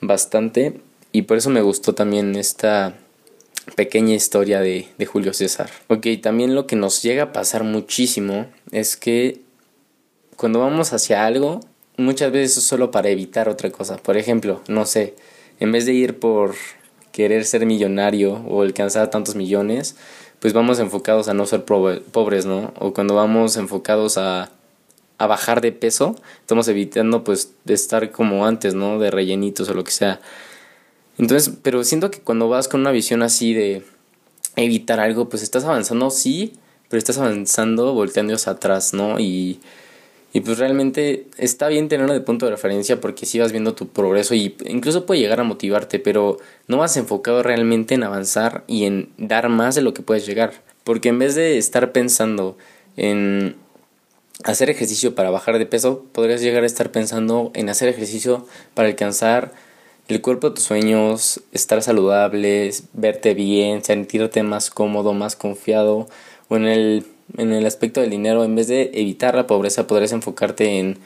bastante 0.00 0.80
y 1.12 1.22
por 1.22 1.36
eso 1.36 1.50
me 1.50 1.62
gustó 1.62 1.94
también 1.94 2.34
esta, 2.34 2.96
pequeña 3.76 4.14
historia 4.14 4.60
de, 4.60 4.88
de 4.98 5.06
Julio 5.06 5.32
César. 5.32 5.70
Ok, 5.88 6.06
también 6.22 6.54
lo 6.54 6.66
que 6.66 6.76
nos 6.76 7.02
llega 7.02 7.24
a 7.24 7.32
pasar 7.32 7.64
muchísimo 7.64 8.46
es 8.70 8.96
que 8.96 9.40
cuando 10.36 10.60
vamos 10.60 10.92
hacia 10.92 11.24
algo, 11.26 11.60
muchas 11.96 12.32
veces 12.32 12.58
es 12.58 12.64
solo 12.64 12.90
para 12.90 13.08
evitar 13.08 13.48
otra 13.48 13.70
cosa. 13.70 13.96
Por 13.96 14.16
ejemplo, 14.16 14.60
no 14.68 14.86
sé, 14.86 15.14
en 15.60 15.72
vez 15.72 15.86
de 15.86 15.92
ir 15.92 16.18
por 16.18 16.54
querer 17.12 17.44
ser 17.44 17.64
millonario 17.66 18.34
o 18.48 18.62
alcanzar 18.62 19.10
tantos 19.10 19.36
millones, 19.36 19.96
pues 20.40 20.52
vamos 20.52 20.78
enfocados 20.78 21.28
a 21.28 21.34
no 21.34 21.46
ser 21.46 21.64
pobres, 21.64 22.44
¿no? 22.44 22.74
O 22.78 22.92
cuando 22.92 23.14
vamos 23.14 23.56
enfocados 23.56 24.18
a, 24.18 24.50
a 25.18 25.26
bajar 25.26 25.60
de 25.60 25.72
peso, 25.72 26.16
estamos 26.40 26.68
evitando 26.68 27.24
pues 27.24 27.52
de 27.64 27.74
estar 27.74 28.10
como 28.10 28.46
antes, 28.46 28.74
¿no? 28.74 28.98
De 28.98 29.10
rellenitos 29.10 29.68
o 29.68 29.74
lo 29.74 29.84
que 29.84 29.92
sea. 29.92 30.20
Entonces, 31.18 31.54
pero 31.62 31.84
siento 31.84 32.10
que 32.10 32.20
cuando 32.20 32.48
vas 32.48 32.68
con 32.68 32.80
una 32.80 32.90
visión 32.90 33.22
así 33.22 33.54
de 33.54 33.82
evitar 34.56 35.00
algo, 35.00 35.28
pues 35.28 35.42
estás 35.42 35.64
avanzando, 35.64 36.10
sí, 36.10 36.54
pero 36.88 36.98
estás 36.98 37.18
avanzando 37.18 37.92
volteando 37.92 38.34
hacia 38.34 38.52
atrás, 38.52 38.94
¿no? 38.94 39.18
Y 39.18 39.60
y 40.34 40.40
pues 40.40 40.58
realmente 40.58 41.28
está 41.38 41.68
bien 41.68 41.88
tenerlo 41.88 42.12
de 42.12 42.20
punto 42.20 42.46
de 42.46 42.50
referencia 42.50 43.00
porque 43.00 43.24
si 43.24 43.38
vas 43.38 43.52
viendo 43.52 43.76
tu 43.76 43.86
progreso 43.86 44.34
y 44.34 44.56
incluso 44.66 45.06
puede 45.06 45.20
llegar 45.20 45.38
a 45.38 45.44
motivarte, 45.44 46.00
pero 46.00 46.38
no 46.66 46.78
vas 46.78 46.96
enfocado 46.96 47.44
realmente 47.44 47.94
en 47.94 48.02
avanzar 48.02 48.64
y 48.66 48.84
en 48.84 49.10
dar 49.16 49.48
más 49.48 49.76
de 49.76 49.82
lo 49.82 49.94
que 49.94 50.02
puedes 50.02 50.26
llegar. 50.26 50.52
Porque 50.82 51.10
en 51.10 51.20
vez 51.20 51.36
de 51.36 51.56
estar 51.56 51.92
pensando 51.92 52.58
en 52.96 53.54
hacer 54.42 54.70
ejercicio 54.70 55.14
para 55.14 55.30
bajar 55.30 55.56
de 55.58 55.66
peso, 55.66 56.04
podrías 56.10 56.40
llegar 56.40 56.64
a 56.64 56.66
estar 56.66 56.90
pensando 56.90 57.52
en 57.54 57.68
hacer 57.68 57.88
ejercicio 57.88 58.44
para 58.74 58.88
alcanzar 58.88 59.52
el 60.08 60.20
cuerpo 60.20 60.50
de 60.50 60.56
tus 60.56 60.64
sueños, 60.64 61.40
estar 61.52 61.82
saludable, 61.82 62.70
verte 62.92 63.34
bien, 63.34 63.82
sentirte 63.84 64.42
más 64.42 64.70
cómodo, 64.70 65.12
más 65.14 65.36
confiado 65.36 66.08
o 66.48 66.56
en 66.56 66.66
el 66.66 67.06
en 67.36 67.52
el 67.52 67.66
aspecto 67.66 68.00
del 68.00 68.10
dinero, 68.10 68.44
en 68.44 68.54
vez 68.54 68.68
de 68.68 68.90
evitar 68.94 69.34
la 69.34 69.46
pobreza, 69.46 69.86
podrías 69.86 70.12
enfocarte 70.12 70.78
en, 70.78 70.98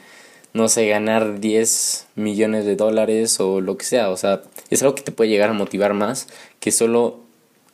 no 0.53 0.67
sé, 0.67 0.87
ganar 0.87 1.39
10 1.39 2.07
millones 2.15 2.65
de 2.65 2.75
dólares 2.75 3.39
o 3.39 3.61
lo 3.61 3.77
que 3.77 3.85
sea. 3.85 4.09
O 4.09 4.17
sea, 4.17 4.41
es 4.69 4.81
algo 4.81 4.95
que 4.95 5.03
te 5.03 5.11
puede 5.11 5.29
llegar 5.29 5.49
a 5.49 5.53
motivar 5.53 5.93
más 5.93 6.27
que 6.59 6.71
solo, 6.71 7.19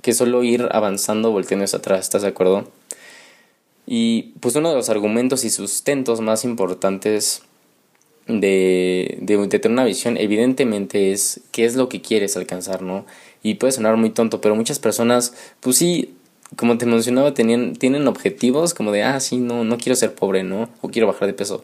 que 0.02 0.14
solo 0.14 0.44
ir 0.44 0.68
avanzando 0.72 1.32
volteando 1.32 1.66
hacia 1.66 1.80
atrás, 1.80 2.02
¿estás 2.02 2.22
de 2.22 2.30
acuerdo? 2.30 2.68
Y 3.88 4.34
pues 4.40 4.56
uno 4.56 4.70
de 4.70 4.76
los 4.76 4.90
argumentos 4.90 5.44
y 5.44 5.50
sustentos 5.50 6.22
más 6.22 6.44
importantes 6.44 7.44
de, 8.28 9.18
de, 9.22 9.38
de, 9.38 9.60
tener 9.60 9.74
una 9.74 9.86
visión, 9.86 10.18
evidentemente 10.18 11.12
es 11.12 11.42
qué 11.52 11.66
es 11.66 11.76
lo 11.76 11.90
que 11.90 12.02
quieres 12.02 12.38
alcanzar, 12.38 12.82
¿no? 12.82 13.06
Y 13.44 13.56
puede 13.56 13.74
sonar 13.74 13.98
muy 13.98 14.10
tonto, 14.10 14.42
pero 14.42 14.56
muchas 14.56 14.80
personas, 14.80 15.34
pues 15.60 15.78
sí, 15.78 16.16
como 16.56 16.78
te 16.78 16.86
mencionaba, 16.86 17.34
tenían, 17.34 17.76
tienen 17.76 18.08
objetivos 18.08 18.74
como 18.74 18.92
de, 18.92 19.04
ah, 19.04 19.20
sí, 19.20 19.38
no, 19.38 19.64
no 19.64 19.78
quiero 19.78 19.96
ser 19.96 20.16
pobre, 20.16 20.44
¿no? 20.44 20.70
O 20.82 20.90
quiero 20.90 21.08
bajar 21.08 21.28
de 21.28 21.34
peso. 21.34 21.64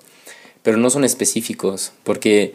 Pero 0.64 0.78
no 0.78 0.90
son 0.90 1.04
específicos, 1.04 1.94
porque... 2.04 2.54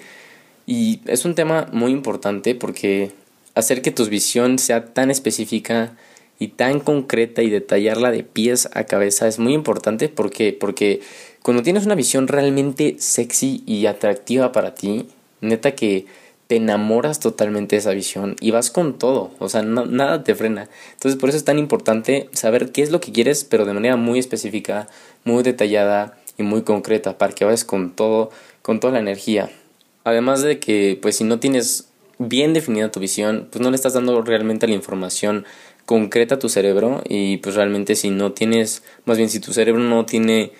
Y 0.69 1.01
es 1.07 1.25
un 1.25 1.37
tema 1.37 1.69
muy 1.73 1.93
importante 1.93 2.57
porque 2.57 3.13
hacer 3.55 3.83
que 3.83 3.93
tu 3.93 4.05
visión 4.07 4.59
sea 4.59 4.87
tan 4.87 5.13
específica 5.13 5.97
y 6.41 6.49
tan 6.49 6.81
concreta 6.81 7.43
y 7.43 7.51
detallarla 7.51 8.11
de 8.11 8.25
pies 8.25 8.69
a 8.73 8.85
cabeza 8.85 9.29
es 9.29 9.39
muy 9.39 9.55
importante. 9.55 10.09
¿Por 10.09 10.31
qué? 10.31 10.53
Porque 10.53 11.01
cuando 11.47 11.62
tienes 11.62 11.87
una 11.87 11.95
visión 11.95 12.26
realmente 12.26 12.97
sexy 12.99 13.62
y 13.67 13.87
atractiva 13.87 14.50
para 14.50 14.75
ti, 14.75 15.07
neta 15.41 15.76
que 15.76 16.07
te 16.49 16.57
enamoras 16.57 17.21
totalmente 17.21 17.76
de 17.76 17.79
esa 17.79 17.93
visión 17.93 18.35
y 18.41 18.50
vas 18.50 18.73
con 18.73 18.99
todo, 18.99 19.31
o 19.38 19.49
sea, 19.49 19.62
nada 19.62 20.25
te 20.25 20.35
frena. 20.35 20.69
Entonces 20.95 21.21
por 21.21 21.29
eso 21.29 21.38
es 21.38 21.45
tan 21.45 21.61
importante 21.61 22.29
saber 22.33 22.73
qué 22.73 22.83
es 22.83 22.91
lo 22.91 23.00
que 23.00 23.12
quieres, 23.12 23.45
pero 23.45 23.65
de 23.65 23.75
manera 23.75 23.95
muy 23.95 24.19
específica, 24.19 24.88
muy 25.23 25.45
detallada 25.45 26.19
y 26.37 26.43
muy 26.43 26.62
concreta, 26.62 27.17
para 27.17 27.33
que 27.33 27.45
vayas 27.45 27.65
con 27.65 27.93
todo, 27.93 28.33
con 28.62 28.81
toda 28.81 28.95
la 28.95 28.99
energía. 28.99 29.49
Además 30.03 30.43
de 30.43 30.59
que, 30.59 30.99
pues 31.00 31.15
si 31.15 31.23
no 31.23 31.38
tienes 31.38 31.87
bien 32.19 32.55
definida 32.55 32.91
tu 32.91 32.99
visión, 32.99 33.47
pues 33.53 33.62
no 33.62 33.71
le 33.71 33.76
estás 33.76 33.95
dando 33.95 34.21
realmente 34.21 34.67
la 34.67 34.75
información 34.75 35.45
concreta 35.85 36.35
a 36.35 36.38
tu 36.41 36.49
cerebro 36.49 37.05
y 37.09 37.37
pues 37.37 37.55
realmente 37.55 37.95
si 37.95 38.11
no 38.11 38.33
tienes, 38.33 38.83
más 39.05 39.17
bien 39.17 39.31
si 39.31 39.38
tu 39.38 39.53
cerebro 39.53 39.81
no 39.81 40.07
tiene 40.07 40.50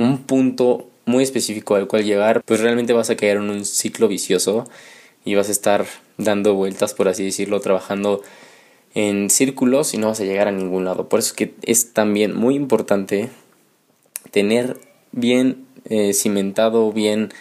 un 0.00 0.18
punto 0.18 0.88
muy 1.04 1.22
específico 1.22 1.74
al 1.74 1.86
cual 1.86 2.04
llegar, 2.04 2.42
pues 2.44 2.60
realmente 2.60 2.92
vas 2.92 3.10
a 3.10 3.16
caer 3.16 3.36
en 3.36 3.50
un 3.50 3.64
ciclo 3.64 4.08
vicioso 4.08 4.64
y 5.24 5.34
vas 5.34 5.48
a 5.48 5.52
estar 5.52 5.84
dando 6.16 6.54
vueltas, 6.54 6.94
por 6.94 7.08
así 7.08 7.24
decirlo, 7.24 7.60
trabajando 7.60 8.22
en 8.94 9.30
círculos 9.30 9.94
y 9.94 9.98
no 9.98 10.08
vas 10.08 10.20
a 10.20 10.24
llegar 10.24 10.48
a 10.48 10.52
ningún 10.52 10.84
lado. 10.84 11.08
Por 11.08 11.18
eso 11.18 11.28
es 11.28 11.32
que 11.34 11.54
es 11.62 11.92
también 11.92 12.34
muy 12.34 12.54
importante 12.54 13.28
tener 14.30 14.78
bien 15.12 15.66
eh, 15.84 16.14
cimentado, 16.14 16.92
bien 16.92 17.32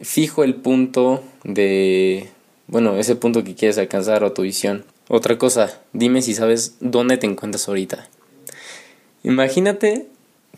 fijo 0.00 0.44
el 0.44 0.54
punto 0.54 1.22
de, 1.44 2.28
bueno, 2.66 2.96
ese 2.96 3.16
punto 3.16 3.44
que 3.44 3.54
quieres 3.54 3.78
alcanzar 3.78 4.22
o 4.24 4.32
tu 4.32 4.42
visión. 4.42 4.84
Otra 5.08 5.36
cosa, 5.36 5.80
dime 5.92 6.22
si 6.22 6.34
sabes 6.34 6.76
dónde 6.80 7.16
te 7.16 7.26
encuentras 7.26 7.68
ahorita. 7.68 8.08
Imagínate 9.24 10.06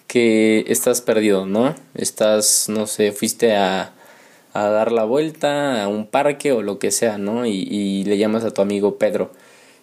que 0.06 0.64
estás 0.68 1.00
perdido, 1.00 1.46
¿no? 1.46 1.74
Estás, 1.94 2.68
no 2.68 2.86
sé, 2.86 3.12
fuiste 3.12 3.56
a 3.56 3.94
a 4.54 4.68
dar 4.68 4.92
la 4.92 5.04
vuelta 5.04 5.82
a 5.82 5.88
un 5.88 6.06
parque 6.06 6.52
o 6.52 6.62
lo 6.62 6.78
que 6.78 6.92
sea, 6.92 7.18
¿no? 7.18 7.44
Y, 7.44 7.66
y 7.68 8.04
le 8.04 8.16
llamas 8.16 8.44
a 8.44 8.52
tu 8.52 8.62
amigo 8.62 8.98
Pedro. 8.98 9.32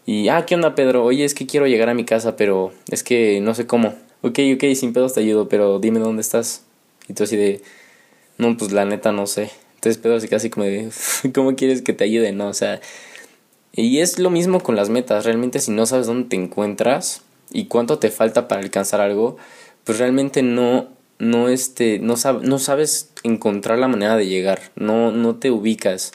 Y, 0.05 0.29
ah, 0.29 0.45
¿qué 0.45 0.55
onda 0.55 0.75
Pedro? 0.75 1.03
Oye, 1.03 1.25
es 1.25 1.33
que 1.35 1.45
quiero 1.45 1.67
llegar 1.67 1.89
a 1.89 1.93
mi 1.93 2.05
casa, 2.05 2.37
pero 2.37 2.71
es 2.89 3.03
que 3.03 3.41
no 3.41 3.53
sé 3.53 3.67
cómo. 3.67 3.95
Ok, 4.21 4.39
ok, 4.55 4.63
sin 4.73 4.93
pedos 4.93 5.13
te 5.13 5.19
ayudo, 5.19 5.49
pero 5.49 5.79
dime 5.79 5.99
dónde 5.99 6.21
estás. 6.21 6.63
Y 7.09 7.13
tú 7.13 7.23
así 7.25 7.35
de, 7.35 7.61
no, 8.37 8.55
pues 8.57 8.71
la 8.71 8.85
neta 8.85 9.11
no 9.11 9.27
sé. 9.27 9.51
Entonces 9.75 10.01
Pedro 10.01 10.19
se 10.21 10.33
así 10.33 10.49
como 10.49 10.65
de, 10.65 10.89
¿cómo 11.35 11.55
quieres 11.55 11.81
que 11.81 11.91
te 11.91 12.05
ayude? 12.05 12.31
No, 12.31 12.47
o 12.47 12.53
sea, 12.53 12.79
y 13.73 13.99
es 13.99 14.19
lo 14.19 14.29
mismo 14.29 14.61
con 14.61 14.77
las 14.77 14.89
metas. 14.89 15.25
Realmente 15.25 15.59
si 15.59 15.71
no 15.71 15.85
sabes 15.85 16.07
dónde 16.07 16.29
te 16.29 16.37
encuentras 16.37 17.23
y 17.51 17.65
cuánto 17.65 17.99
te 17.99 18.09
falta 18.09 18.47
para 18.47 18.61
alcanzar 18.61 19.01
algo, 19.01 19.35
pues 19.83 19.97
realmente 19.97 20.43
no, 20.43 20.89
no, 21.19 21.49
este, 21.49 21.99
no, 21.99 22.15
no 22.41 22.59
sabes 22.59 23.11
encontrar 23.23 23.79
la 23.79 23.87
manera 23.87 24.15
de 24.15 24.27
llegar, 24.27 24.59
no, 24.75 25.11
no 25.11 25.35
te 25.35 25.51
ubicas. 25.51 26.11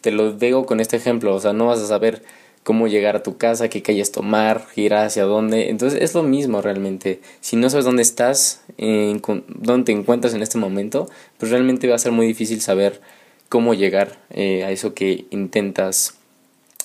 Te 0.00 0.10
lo 0.10 0.32
digo 0.32 0.66
con 0.66 0.80
este 0.80 0.96
ejemplo, 0.96 1.34
o 1.34 1.40
sea, 1.40 1.52
no 1.52 1.66
vas 1.66 1.80
a 1.80 1.86
saber 1.86 2.22
cómo 2.62 2.86
llegar 2.86 3.16
a 3.16 3.22
tu 3.22 3.36
casa, 3.36 3.68
qué 3.68 3.82
calles 3.82 4.12
tomar, 4.12 4.66
ir 4.76 4.94
hacia 4.94 5.24
dónde. 5.24 5.68
Entonces 5.68 6.00
es 6.00 6.14
lo 6.14 6.22
mismo 6.22 6.62
realmente. 6.62 7.20
Si 7.40 7.56
no 7.56 7.68
sabes 7.70 7.84
dónde 7.84 8.02
estás, 8.02 8.62
dónde 8.78 9.84
te 9.84 9.92
encuentras 9.92 10.34
en 10.34 10.42
este 10.42 10.58
momento, 10.58 11.08
pues 11.38 11.50
realmente 11.50 11.88
va 11.88 11.96
a 11.96 11.98
ser 11.98 12.12
muy 12.12 12.26
difícil 12.26 12.60
saber 12.60 13.00
cómo 13.48 13.74
llegar 13.74 14.18
eh, 14.30 14.64
a 14.64 14.70
eso 14.70 14.94
que 14.94 15.26
intentas 15.30 16.14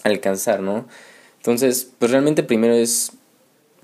alcanzar, 0.04 0.62
¿no? 0.62 0.86
Entonces, 1.38 1.92
pues 1.98 2.12
realmente 2.12 2.44
primero 2.44 2.74
es 2.74 3.14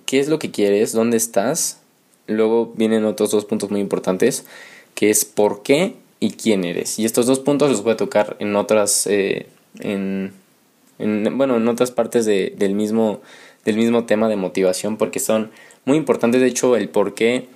qué 0.06 0.20
es 0.20 0.28
lo 0.28 0.40
que 0.40 0.52
quieres, 0.52 0.92
dónde 0.92 1.18
estás 1.18 1.80
Luego 2.28 2.74
vienen 2.76 3.06
otros 3.06 3.32
dos 3.32 3.46
puntos 3.46 3.72
muy 3.72 3.80
importantes, 3.80 4.46
que 4.96 5.10
es 5.10 5.26
por 5.26 5.64
qué 5.64 5.96
y 6.20 6.32
quién 6.32 6.64
eres. 6.64 7.00
Y 7.00 7.06
estos 7.06 7.26
dos 7.26 7.40
puntos 7.40 7.70
los 7.70 7.84
voy 7.84 7.94
a 7.94 7.98
tocar 7.98 8.38
en 8.40 8.56
otras, 8.56 9.08
eh, 9.08 9.48
en, 9.80 10.32
en, 11.00 11.38
bueno, 11.38 11.58
en 11.58 11.68
otras 11.68 11.92
partes 11.92 12.26
de, 12.26 12.54
del, 12.58 12.76
mismo, 12.76 13.22
del 13.66 13.76
mismo 13.76 14.06
tema 14.06 14.30
de 14.30 14.36
motivación, 14.38 14.98
porque 14.98 15.20
son 15.20 15.52
muy 15.86 15.98
importantes. 15.98 16.40
De 16.40 16.48
hecho, 16.48 16.76
el 16.76 16.90
por 16.90 17.14
qué, 17.14 17.48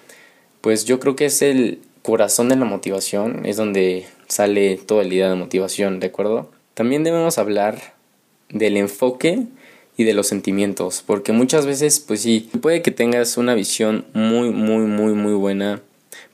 pues 0.61 0.85
yo 0.85 0.99
creo 0.99 1.15
que 1.15 1.25
es 1.25 1.41
el 1.41 1.79
corazón 2.01 2.49
de 2.49 2.55
la 2.57 2.65
motivación, 2.65 3.45
es 3.45 3.57
donde 3.57 4.05
sale 4.27 4.77
toda 4.77 5.03
la 5.03 5.13
idea 5.13 5.29
de 5.29 5.35
motivación, 5.35 5.99
¿de 5.99 6.07
acuerdo? 6.07 6.49
También 6.73 7.03
debemos 7.03 7.37
hablar 7.37 7.95
del 8.49 8.77
enfoque 8.77 9.43
y 9.97 10.03
de 10.03 10.13
los 10.13 10.27
sentimientos, 10.27 11.03
porque 11.05 11.33
muchas 11.33 11.65
veces, 11.65 11.99
pues 11.99 12.21
sí, 12.21 12.49
puede 12.61 12.83
que 12.83 12.91
tengas 12.91 13.35
una 13.35 13.55
visión 13.55 14.05
muy, 14.13 14.51
muy, 14.51 14.85
muy, 14.85 15.13
muy 15.13 15.33
buena, 15.33 15.81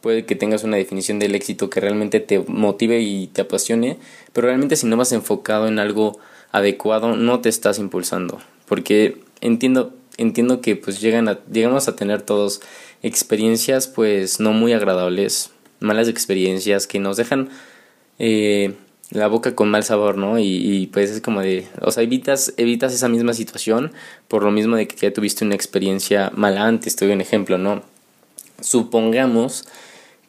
puede 0.01 0.25
que 0.25 0.35
tengas 0.35 0.65
una 0.65 0.75
definición 0.75 1.17
del 1.17 1.33
éxito 1.33 1.69
que 1.69 1.79
realmente 1.79 2.19
te 2.19 2.39
motive 2.39 2.99
y 2.99 3.27
te 3.27 3.41
apasione, 3.41 3.97
pero 4.33 4.47
realmente 4.47 4.75
si 4.75 4.85
no 4.85 4.97
vas 4.97 5.13
enfocado 5.13 5.67
en 5.69 5.79
algo 5.79 6.19
adecuado, 6.51 7.15
no 7.15 7.39
te 7.39 7.47
estás 7.47 7.79
impulsando, 7.79 8.41
porque 8.67 9.17
entiendo, 9.39 9.93
entiendo 10.17 10.59
que 10.59 10.75
pues 10.75 10.99
llegan 10.99 11.29
a, 11.29 11.39
llegamos 11.49 11.87
a 11.87 11.95
tener 11.95 12.21
todos 12.21 12.61
experiencias 13.01 13.87
pues 13.87 14.41
no 14.41 14.51
muy 14.51 14.73
agradables, 14.73 15.51
malas 15.79 16.09
experiencias 16.09 16.85
que 16.85 16.99
nos 16.99 17.15
dejan 17.15 17.49
eh, 18.19 18.73
la 19.13 19.27
boca 19.27 19.53
con 19.55 19.69
mal 19.69 19.83
sabor, 19.83 20.17
¿no? 20.17 20.39
Y, 20.39 20.89
pues 20.91 21.11
es 21.11 21.21
como 21.21 21.41
de, 21.41 21.67
o 21.81 21.91
sea, 21.91 22.03
evitas, 22.03 22.53
evitas 22.57 22.93
esa 22.93 23.07
misma 23.07 23.33
situación 23.33 23.93
por 24.27 24.43
lo 24.43 24.51
mismo 24.51 24.75
de 24.75 24.87
que 24.87 24.95
ya 24.95 25.13
tuviste 25.13 25.45
una 25.45 25.55
experiencia 25.55 26.31
mala 26.35 26.65
antes, 26.65 26.95
te 26.95 27.05
doy 27.05 27.13
un 27.13 27.21
ejemplo, 27.21 27.59
¿no? 27.59 27.83
Supongamos 28.59 29.65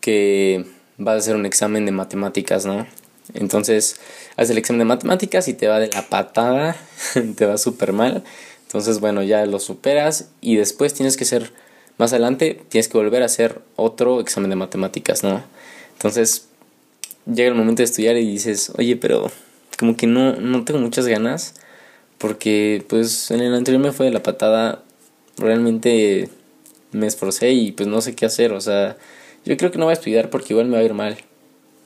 que 0.00 0.66
vas 0.98 1.14
a 1.14 1.18
hacer 1.18 1.36
un 1.36 1.46
examen 1.46 1.86
de 1.86 1.92
matemáticas, 1.92 2.66
¿no? 2.66 2.86
Entonces, 3.32 3.96
haces 4.36 4.50
el 4.50 4.58
examen 4.58 4.80
de 4.80 4.84
matemáticas 4.84 5.48
y 5.48 5.54
te 5.54 5.66
va 5.66 5.80
de 5.80 5.88
la 5.88 6.02
patada, 6.02 6.76
te 7.36 7.46
va 7.46 7.56
súper 7.56 7.94
mal. 7.94 8.22
Entonces, 8.66 9.00
bueno, 9.00 9.22
ya 9.22 9.46
lo 9.46 9.60
superas 9.60 10.28
y 10.42 10.56
después 10.56 10.92
tienes 10.92 11.16
que 11.16 11.24
ser, 11.24 11.52
más 11.96 12.12
adelante, 12.12 12.60
tienes 12.68 12.88
que 12.88 12.98
volver 12.98 13.22
a 13.22 13.26
hacer 13.26 13.62
otro 13.76 14.20
examen 14.20 14.50
de 14.50 14.56
matemáticas, 14.56 15.24
¿no? 15.24 15.42
Entonces, 15.94 16.48
llega 17.26 17.48
el 17.48 17.54
momento 17.54 17.80
de 17.80 17.84
estudiar 17.84 18.16
y 18.16 18.26
dices, 18.26 18.72
oye, 18.76 18.96
pero 18.96 19.30
como 19.78 19.96
que 19.96 20.06
no, 20.06 20.36
no 20.36 20.64
tengo 20.64 20.80
muchas 20.80 21.06
ganas 21.06 21.54
porque 22.18 22.84
pues 22.88 23.30
en 23.30 23.40
el 23.40 23.54
anterior 23.54 23.82
me 23.82 23.92
fue 23.92 24.06
de 24.06 24.12
la 24.12 24.22
patada, 24.22 24.82
realmente 25.36 26.28
me 26.92 27.06
esforcé 27.06 27.52
y 27.52 27.72
pues 27.72 27.88
no 27.88 28.00
sé 28.00 28.14
qué 28.14 28.26
hacer, 28.26 28.52
o 28.52 28.60
sea, 28.60 28.96
yo 29.44 29.56
creo 29.56 29.70
que 29.70 29.78
no 29.78 29.84
voy 29.84 29.92
a 29.92 29.94
estudiar 29.94 30.30
porque 30.30 30.52
igual 30.52 30.66
me 30.66 30.76
va 30.76 30.82
a 30.82 30.84
ir 30.84 30.94
mal. 30.94 31.18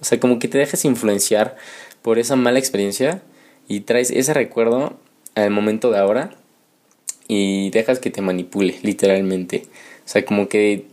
O 0.01 0.05
sea, 0.05 0.21
como 0.21 0.39
que 0.39 0.49
te 0.49 0.59
dejas 0.59 0.85
influenciar 0.85 1.57
por 2.03 2.19
esa 2.19 2.37
mala 2.37 2.59
experiencia 2.59 3.23
y 3.67 3.81
traes 3.81 4.11
ese 4.11 4.33
recuerdo 4.33 4.97
al 5.35 5.51
momento 5.51 5.91
de 5.91 5.99
ahora 5.99 6.31
y 7.27 7.71
dejas 7.71 7.99
que 7.99 8.11
te 8.11 8.23
manipule, 8.23 8.79
literalmente. 8.83 9.65
O 10.07 10.09
sea, 10.09 10.25
como 10.25 10.49
que 10.49 10.87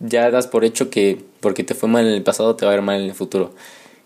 ya 0.00 0.30
das 0.30 0.46
por 0.46 0.64
hecho 0.64 0.90
que 0.90 1.18
porque 1.40 1.64
te 1.64 1.74
fue 1.74 1.88
mal 1.88 2.06
en 2.06 2.12
el 2.12 2.22
pasado 2.22 2.56
te 2.56 2.66
va 2.66 2.72
a 2.72 2.74
ir 2.74 2.82
mal 2.82 3.00
en 3.00 3.08
el 3.08 3.14
futuro. 3.14 3.52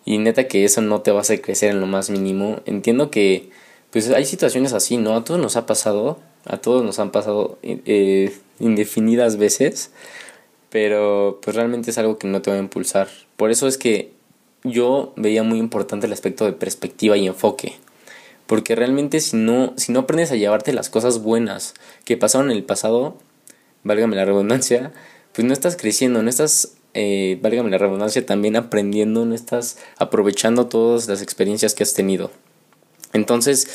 Y 0.05 0.19
neta 0.19 0.49
que 0.49 0.65
eso 0.65 0.81
no 0.81 1.03
te 1.03 1.11
va 1.11 1.19
a 1.19 1.21
hacer 1.23 1.41
crecer 1.41 1.71
en 1.71 1.81
lo 1.81 1.87
más 1.87 2.11
mínimo. 2.11 2.61
Entiendo 2.67 3.11
que 3.11 3.51
pues 3.91 4.11
hay 4.11 4.25
situaciones 4.25 4.73
así, 4.73 4.97
¿no? 4.97 5.17
A 5.17 5.25
todos 5.25 5.41
nos 5.41 5.57
ha 5.57 5.67
pasado, 5.67 6.19
a 6.45 6.59
todos 6.59 6.85
nos 6.85 6.99
han 6.99 7.11
pasado 7.11 7.59
eh, 7.63 8.33
indefinidas 8.61 9.37
veces, 9.37 9.91
pero 10.71 11.41
pues 11.43 11.57
realmente 11.57 11.91
es 11.91 11.99
algo 11.99 12.19
que 12.19 12.29
no 12.29 12.41
te 12.41 12.51
va 12.51 12.57
a 12.57 12.61
impulsar. 12.61 13.09
Por 13.37 13.51
eso 13.51 13.67
es 13.67 13.79
que 13.79 14.13
yo 14.63 15.13
veía 15.17 15.43
muy 15.43 15.59
importante 15.59 16.07
el 16.07 16.13
aspecto 16.13 16.45
de 16.45 16.53
perspectiva 16.53 17.17
y 17.17 17.27
enfoque. 17.27 17.75
Porque 18.47 18.75
realmente 18.75 19.21
si 19.21 19.37
no, 19.37 19.75
si 19.77 19.93
no 19.93 20.01
aprendes 20.01 20.33
a 20.33 20.37
llevarte 20.37 20.73
las 20.73 20.89
cosas 20.89 21.23
buenas 21.23 21.75
que 22.05 22.17
pasaron 22.17 22.51
en 22.51 22.57
el 22.57 22.65
pasado, 22.65 23.17
válgame 23.85 24.17
la 24.17 24.25
redundancia, 24.25 24.93
pues 25.41 25.49
no 25.49 25.55
estás 25.55 25.79
creciendo, 25.79 26.23
no 26.23 26.29
estás, 26.29 26.75
eh, 26.93 27.39
válgame 27.41 27.71
la 27.71 27.79
redundancia, 27.79 28.27
también 28.27 28.57
aprendiendo, 28.57 29.25
no 29.25 29.35
estás 29.35 29.79
aprovechando 29.97 30.67
todas 30.67 31.09
las 31.09 31.23
experiencias 31.23 31.75
que 31.75 31.83
has 31.83 31.95
tenido. 31.95 32.31
Entonces, 33.15 33.67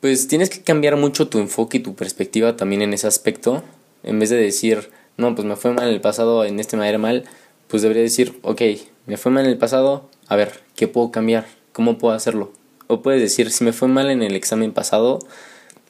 pues 0.00 0.28
tienes 0.28 0.48
que 0.48 0.62
cambiar 0.62 0.96
mucho 0.96 1.28
tu 1.28 1.40
enfoque 1.40 1.76
y 1.76 1.80
tu 1.80 1.94
perspectiva 1.94 2.56
también 2.56 2.80
en 2.80 2.94
ese 2.94 3.06
aspecto. 3.06 3.62
En 4.02 4.18
vez 4.18 4.30
de 4.30 4.36
decir, 4.36 4.88
no, 5.18 5.34
pues 5.34 5.46
me 5.46 5.56
fue 5.56 5.72
mal 5.74 5.88
en 5.88 5.92
el 5.92 6.00
pasado, 6.00 6.46
en 6.46 6.58
este 6.58 6.78
me 6.78 6.96
mal, 6.96 7.24
pues 7.68 7.82
debería 7.82 8.02
decir, 8.02 8.38
ok, 8.40 8.62
me 9.04 9.18
fue 9.18 9.30
mal 9.30 9.44
en 9.44 9.50
el 9.50 9.58
pasado, 9.58 10.08
a 10.26 10.36
ver, 10.36 10.60
¿qué 10.74 10.88
puedo 10.88 11.10
cambiar? 11.10 11.44
¿Cómo 11.74 11.98
puedo 11.98 12.14
hacerlo? 12.14 12.50
O 12.86 13.02
puedes 13.02 13.20
decir, 13.20 13.50
si 13.50 13.62
me 13.62 13.74
fue 13.74 13.88
mal 13.88 14.08
en 14.08 14.22
el 14.22 14.36
examen 14.36 14.72
pasado, 14.72 15.18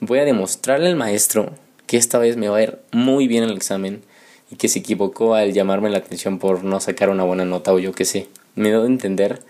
voy 0.01 0.19
a 0.19 0.25
demostrarle 0.25 0.89
al 0.89 0.97
maestro 0.97 1.55
que 1.87 1.99
esta 1.99 2.19
vez 2.19 2.37
me 2.37 2.49
va 2.49 2.57
a 2.57 2.63
ir 2.65 2.81
muy 2.91 3.29
bien 3.29 3.45
el 3.45 3.57
examen 3.57 4.03
y 4.53 4.57
que 4.57 4.69
se 4.69 4.81
equivocó 4.81 5.35
al 5.35 5.53
llamarme 5.53 5.91
la 5.91 5.99
atención 5.99 6.39
por 6.39 6.63
no 6.63 6.79
sacar 6.79 7.09
una 7.11 7.25
buena 7.25 7.45
nota 7.45 7.73
o 7.73 7.79
yo 7.79 7.93
qué 7.93 8.05
sé. 8.05 8.29
Me 8.55 8.71
doy 8.71 8.85
a 8.85 8.87
entender 8.87 9.41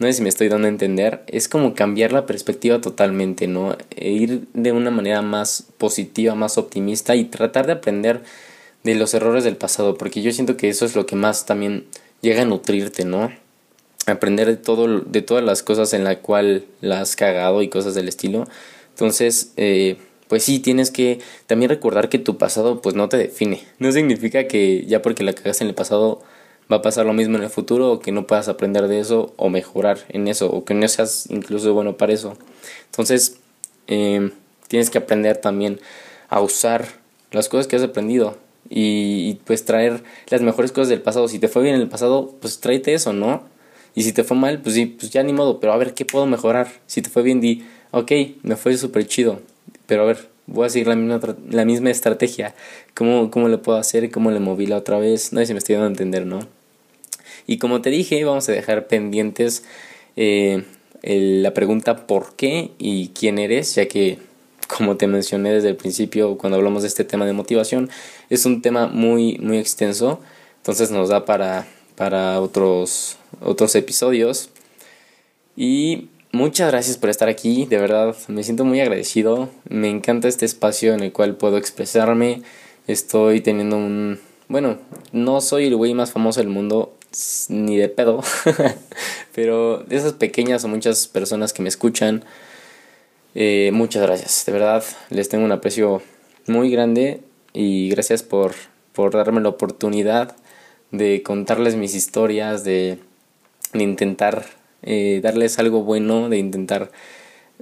no 0.00 0.06
sé 0.06 0.14
si 0.14 0.22
me 0.22 0.30
estoy 0.30 0.48
dando 0.48 0.66
a 0.66 0.70
entender, 0.70 1.22
es 1.26 1.46
como 1.46 1.74
cambiar 1.74 2.12
la 2.12 2.24
perspectiva 2.24 2.80
totalmente, 2.80 3.46
¿no? 3.46 3.76
E 3.90 4.10
ir 4.10 4.46
de 4.54 4.72
una 4.72 4.90
manera 4.90 5.20
más 5.20 5.66
positiva, 5.76 6.34
más 6.34 6.56
optimista 6.56 7.16
y 7.16 7.24
tratar 7.24 7.66
de 7.66 7.74
aprender 7.74 8.22
de 8.82 8.94
los 8.94 9.12
errores 9.12 9.44
del 9.44 9.58
pasado, 9.58 9.98
porque 9.98 10.22
yo 10.22 10.32
siento 10.32 10.56
que 10.56 10.70
eso 10.70 10.86
es 10.86 10.96
lo 10.96 11.04
que 11.04 11.16
más 11.16 11.44
también 11.44 11.84
llega 12.22 12.40
a 12.40 12.44
nutrirte, 12.46 13.04
¿no? 13.04 13.30
Aprender 14.06 14.46
de 14.46 14.56
todo, 14.56 15.00
de 15.00 15.20
todas 15.20 15.44
las 15.44 15.62
cosas 15.62 15.92
en 15.92 16.04
la 16.04 16.20
cual 16.20 16.64
la 16.80 17.02
has 17.02 17.14
cagado 17.14 17.60
y 17.60 17.68
cosas 17.68 17.94
del 17.94 18.08
estilo. 18.08 18.48
Entonces, 18.94 19.52
eh, 19.58 19.98
pues 20.30 20.44
sí, 20.44 20.60
tienes 20.60 20.92
que 20.92 21.18
también 21.48 21.70
recordar 21.70 22.08
que 22.08 22.20
tu 22.20 22.38
pasado 22.38 22.80
pues 22.80 22.94
no 22.94 23.08
te 23.08 23.16
define. 23.16 23.64
No 23.80 23.90
significa 23.90 24.46
que 24.46 24.86
ya 24.86 25.02
porque 25.02 25.24
la 25.24 25.32
cagaste 25.32 25.64
en 25.64 25.70
el 25.70 25.74
pasado 25.74 26.22
va 26.72 26.76
a 26.76 26.82
pasar 26.82 27.04
lo 27.04 27.12
mismo 27.12 27.36
en 27.36 27.42
el 27.42 27.50
futuro 27.50 27.90
o 27.90 27.98
que 27.98 28.12
no 28.12 28.28
puedas 28.28 28.46
aprender 28.46 28.86
de 28.86 29.00
eso 29.00 29.34
o 29.36 29.48
mejorar 29.48 29.98
en 30.08 30.28
eso 30.28 30.48
o 30.48 30.64
que 30.64 30.72
no 30.72 30.86
seas 30.86 31.26
incluso 31.30 31.74
bueno 31.74 31.96
para 31.96 32.12
eso. 32.12 32.36
Entonces, 32.86 33.38
em, 33.88 34.30
tienes 34.68 34.88
que 34.88 34.98
aprender 34.98 35.36
también 35.38 35.80
a 36.28 36.40
usar 36.40 36.86
las 37.32 37.48
cosas 37.48 37.66
que 37.66 37.74
has 37.74 37.82
aprendido 37.82 38.38
y, 38.68 39.34
pues 39.46 39.64
traer 39.64 40.04
las 40.28 40.42
mejores 40.42 40.70
cosas 40.70 40.90
del 40.90 41.02
pasado. 41.02 41.26
Si 41.26 41.40
te 41.40 41.48
fue 41.48 41.62
bien 41.62 41.74
en 41.74 41.80
el 41.80 41.88
pasado, 41.88 42.36
pues 42.40 42.60
tráete 42.60 42.94
eso, 42.94 43.12
¿no? 43.12 43.42
Y 43.96 44.04
si 44.04 44.12
te 44.12 44.22
fue 44.22 44.36
mal, 44.36 44.60
pues 44.62 44.76
sí, 44.76 44.86
pues 44.86 45.10
ya 45.10 45.24
ni 45.24 45.32
modo, 45.32 45.58
pero 45.58 45.72
a 45.72 45.76
ver 45.76 45.94
qué 45.94 46.04
puedo 46.04 46.26
mejorar. 46.26 46.68
Si 46.86 47.02
te 47.02 47.10
fue 47.10 47.24
bien, 47.24 47.40
di, 47.40 47.66
ok, 47.90 48.12
me 48.44 48.54
fue 48.54 48.76
súper 48.76 49.08
chido, 49.08 49.40
pero 49.90 50.04
a 50.04 50.06
ver, 50.06 50.28
voy 50.46 50.66
a 50.66 50.70
seguir 50.70 50.86
la 50.86 50.94
misma, 50.94 51.20
la 51.50 51.64
misma 51.64 51.90
estrategia. 51.90 52.54
¿Cómo, 52.94 53.28
¿Cómo 53.32 53.48
le 53.48 53.58
puedo 53.58 53.76
hacer? 53.76 54.08
¿Cómo 54.12 54.30
le 54.30 54.38
moví 54.38 54.66
la 54.66 54.76
otra 54.76 55.00
vez? 55.00 55.22
Sé 55.22 55.46
si 55.46 55.52
me 55.52 55.58
estoy 55.58 55.74
dando 55.74 55.88
a 55.88 55.90
entender, 55.90 56.26
¿no? 56.26 56.38
Y 57.48 57.58
como 57.58 57.82
te 57.82 57.90
dije, 57.90 58.22
vamos 58.24 58.48
a 58.48 58.52
dejar 58.52 58.86
pendientes 58.86 59.64
eh, 60.14 60.62
la 61.02 61.52
pregunta 61.54 62.06
por 62.06 62.36
qué 62.36 62.70
y 62.78 63.08
quién 63.08 63.40
eres, 63.40 63.74
ya 63.74 63.88
que 63.88 64.18
como 64.68 64.96
te 64.96 65.08
mencioné 65.08 65.54
desde 65.54 65.70
el 65.70 65.76
principio 65.76 66.38
cuando 66.38 66.56
hablamos 66.56 66.82
de 66.82 66.88
este 66.88 67.02
tema 67.02 67.26
de 67.26 67.32
motivación, 67.32 67.90
es 68.28 68.46
un 68.46 68.62
tema 68.62 68.86
muy, 68.86 69.38
muy 69.38 69.58
extenso, 69.58 70.20
entonces 70.58 70.92
nos 70.92 71.08
da 71.08 71.24
para, 71.24 71.66
para 71.96 72.40
otros, 72.40 73.16
otros 73.40 73.74
episodios. 73.74 74.50
Y 75.56 76.10
muchas 76.32 76.70
gracias 76.70 76.96
por 76.96 77.10
estar 77.10 77.28
aquí, 77.28 77.66
de 77.66 77.78
verdad 77.78 78.16
me 78.28 78.42
siento 78.42 78.64
muy 78.64 78.80
agradecido, 78.80 79.48
me 79.68 79.88
encanta 79.88 80.28
este 80.28 80.44
espacio 80.46 80.94
en 80.94 81.00
el 81.00 81.12
cual 81.12 81.36
puedo 81.36 81.56
expresarme, 81.56 82.42
estoy 82.86 83.40
teniendo 83.40 83.76
un... 83.76 84.20
Bueno, 84.48 84.78
no 85.12 85.40
soy 85.40 85.66
el 85.66 85.76
güey 85.76 85.94
más 85.94 86.12
famoso 86.12 86.40
del 86.40 86.48
mundo, 86.48 86.94
ni 87.48 87.76
de 87.76 87.88
pedo. 87.88 88.22
Pero 89.34 89.78
de 89.78 89.96
esas 89.96 90.14
pequeñas 90.14 90.64
o 90.64 90.68
muchas 90.68 91.06
personas 91.06 91.52
que 91.52 91.62
me 91.62 91.68
escuchan, 91.68 92.24
eh, 93.34 93.70
muchas 93.72 94.02
gracias. 94.02 94.44
De 94.46 94.52
verdad, 94.52 94.84
les 95.10 95.28
tengo 95.28 95.44
un 95.44 95.52
aprecio 95.52 96.02
muy 96.46 96.70
grande 96.70 97.20
y 97.52 97.88
gracias 97.90 98.22
por, 98.22 98.54
por 98.92 99.12
darme 99.12 99.40
la 99.40 99.48
oportunidad 99.50 100.36
de 100.90 101.22
contarles 101.22 101.76
mis 101.76 101.94
historias, 101.94 102.64
de, 102.64 102.98
de 103.72 103.82
intentar 103.82 104.44
eh, 104.82 105.20
darles 105.22 105.58
algo 105.58 105.82
bueno, 105.82 106.28
de 106.28 106.38
intentar 106.38 106.90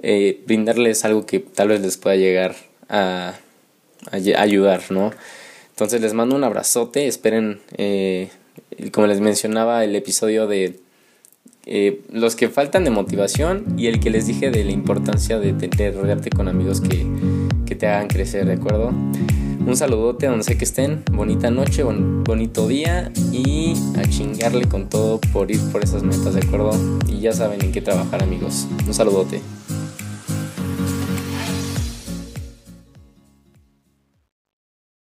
eh, 0.03 0.43
brindarles 0.47 1.05
algo 1.05 1.27
que 1.27 1.41
tal 1.41 1.69
vez 1.69 1.81
les 1.81 1.97
pueda 1.97 2.17
llegar 2.17 2.55
a, 2.89 3.35
a, 4.11 4.17
ayudar, 4.41 4.83
¿no? 4.91 5.13
Entonces 5.71 6.01
les 6.01 6.15
mando 6.15 6.35
un 6.35 6.45
abrazote, 6.45 7.07
esperen 7.07 7.61
eh, 7.77 8.31
como 8.93 9.07
les 9.07 9.21
mencionaba, 9.21 9.85
el 9.85 9.95
episodio 9.97 10.47
de 10.47 10.77
eh, 11.67 12.01
los 12.13 12.37
que 12.37 12.49
faltan 12.49 12.85
de 12.85 12.91
motivación 12.91 13.75
y 13.77 13.89
el 13.89 14.01
que 14.01 14.11
les 14.11 14.27
dije 14.27 14.51
de 14.51 14.65
la 14.65 14.73
importancia 14.73 15.39
de, 15.39 15.53
de, 15.53 15.91
rodearte 15.91 16.31
con 16.31 16.49
amigos 16.49 16.81
que, 16.81 17.07
que, 17.67 17.75
te 17.75 17.87
hagan 17.87 18.09
crecer, 18.09 18.47
¿de 18.47 18.55
acuerdo? 18.55 18.93
Un 19.69 19.77
saludote 19.77 20.29
donde 20.29 20.45
sé 20.45 20.57
que 20.57 20.65
estén, 20.65 21.05
bonita 21.13 21.51
noche, 21.51 21.83
bonito 21.83 22.67
día 22.69 23.13
y 23.31 23.75
a 23.99 24.09
chingarle 24.09 24.67
con 24.67 24.89
todo 24.89 25.21
por 25.31 25.51
ir 25.51 25.61
por 25.71 25.85
esas 25.85 26.03
metas, 26.03 26.33
¿de 26.33 26.41
acuerdo? 26.41 26.71
Y 27.07 27.21
ya 27.21 27.35
saben 27.35 27.63
en 27.63 27.71
qué 27.71 27.83
trabajar 27.83 28.23
amigos. 28.23 28.67
Un 28.87 28.95
saludote. 28.95 29.43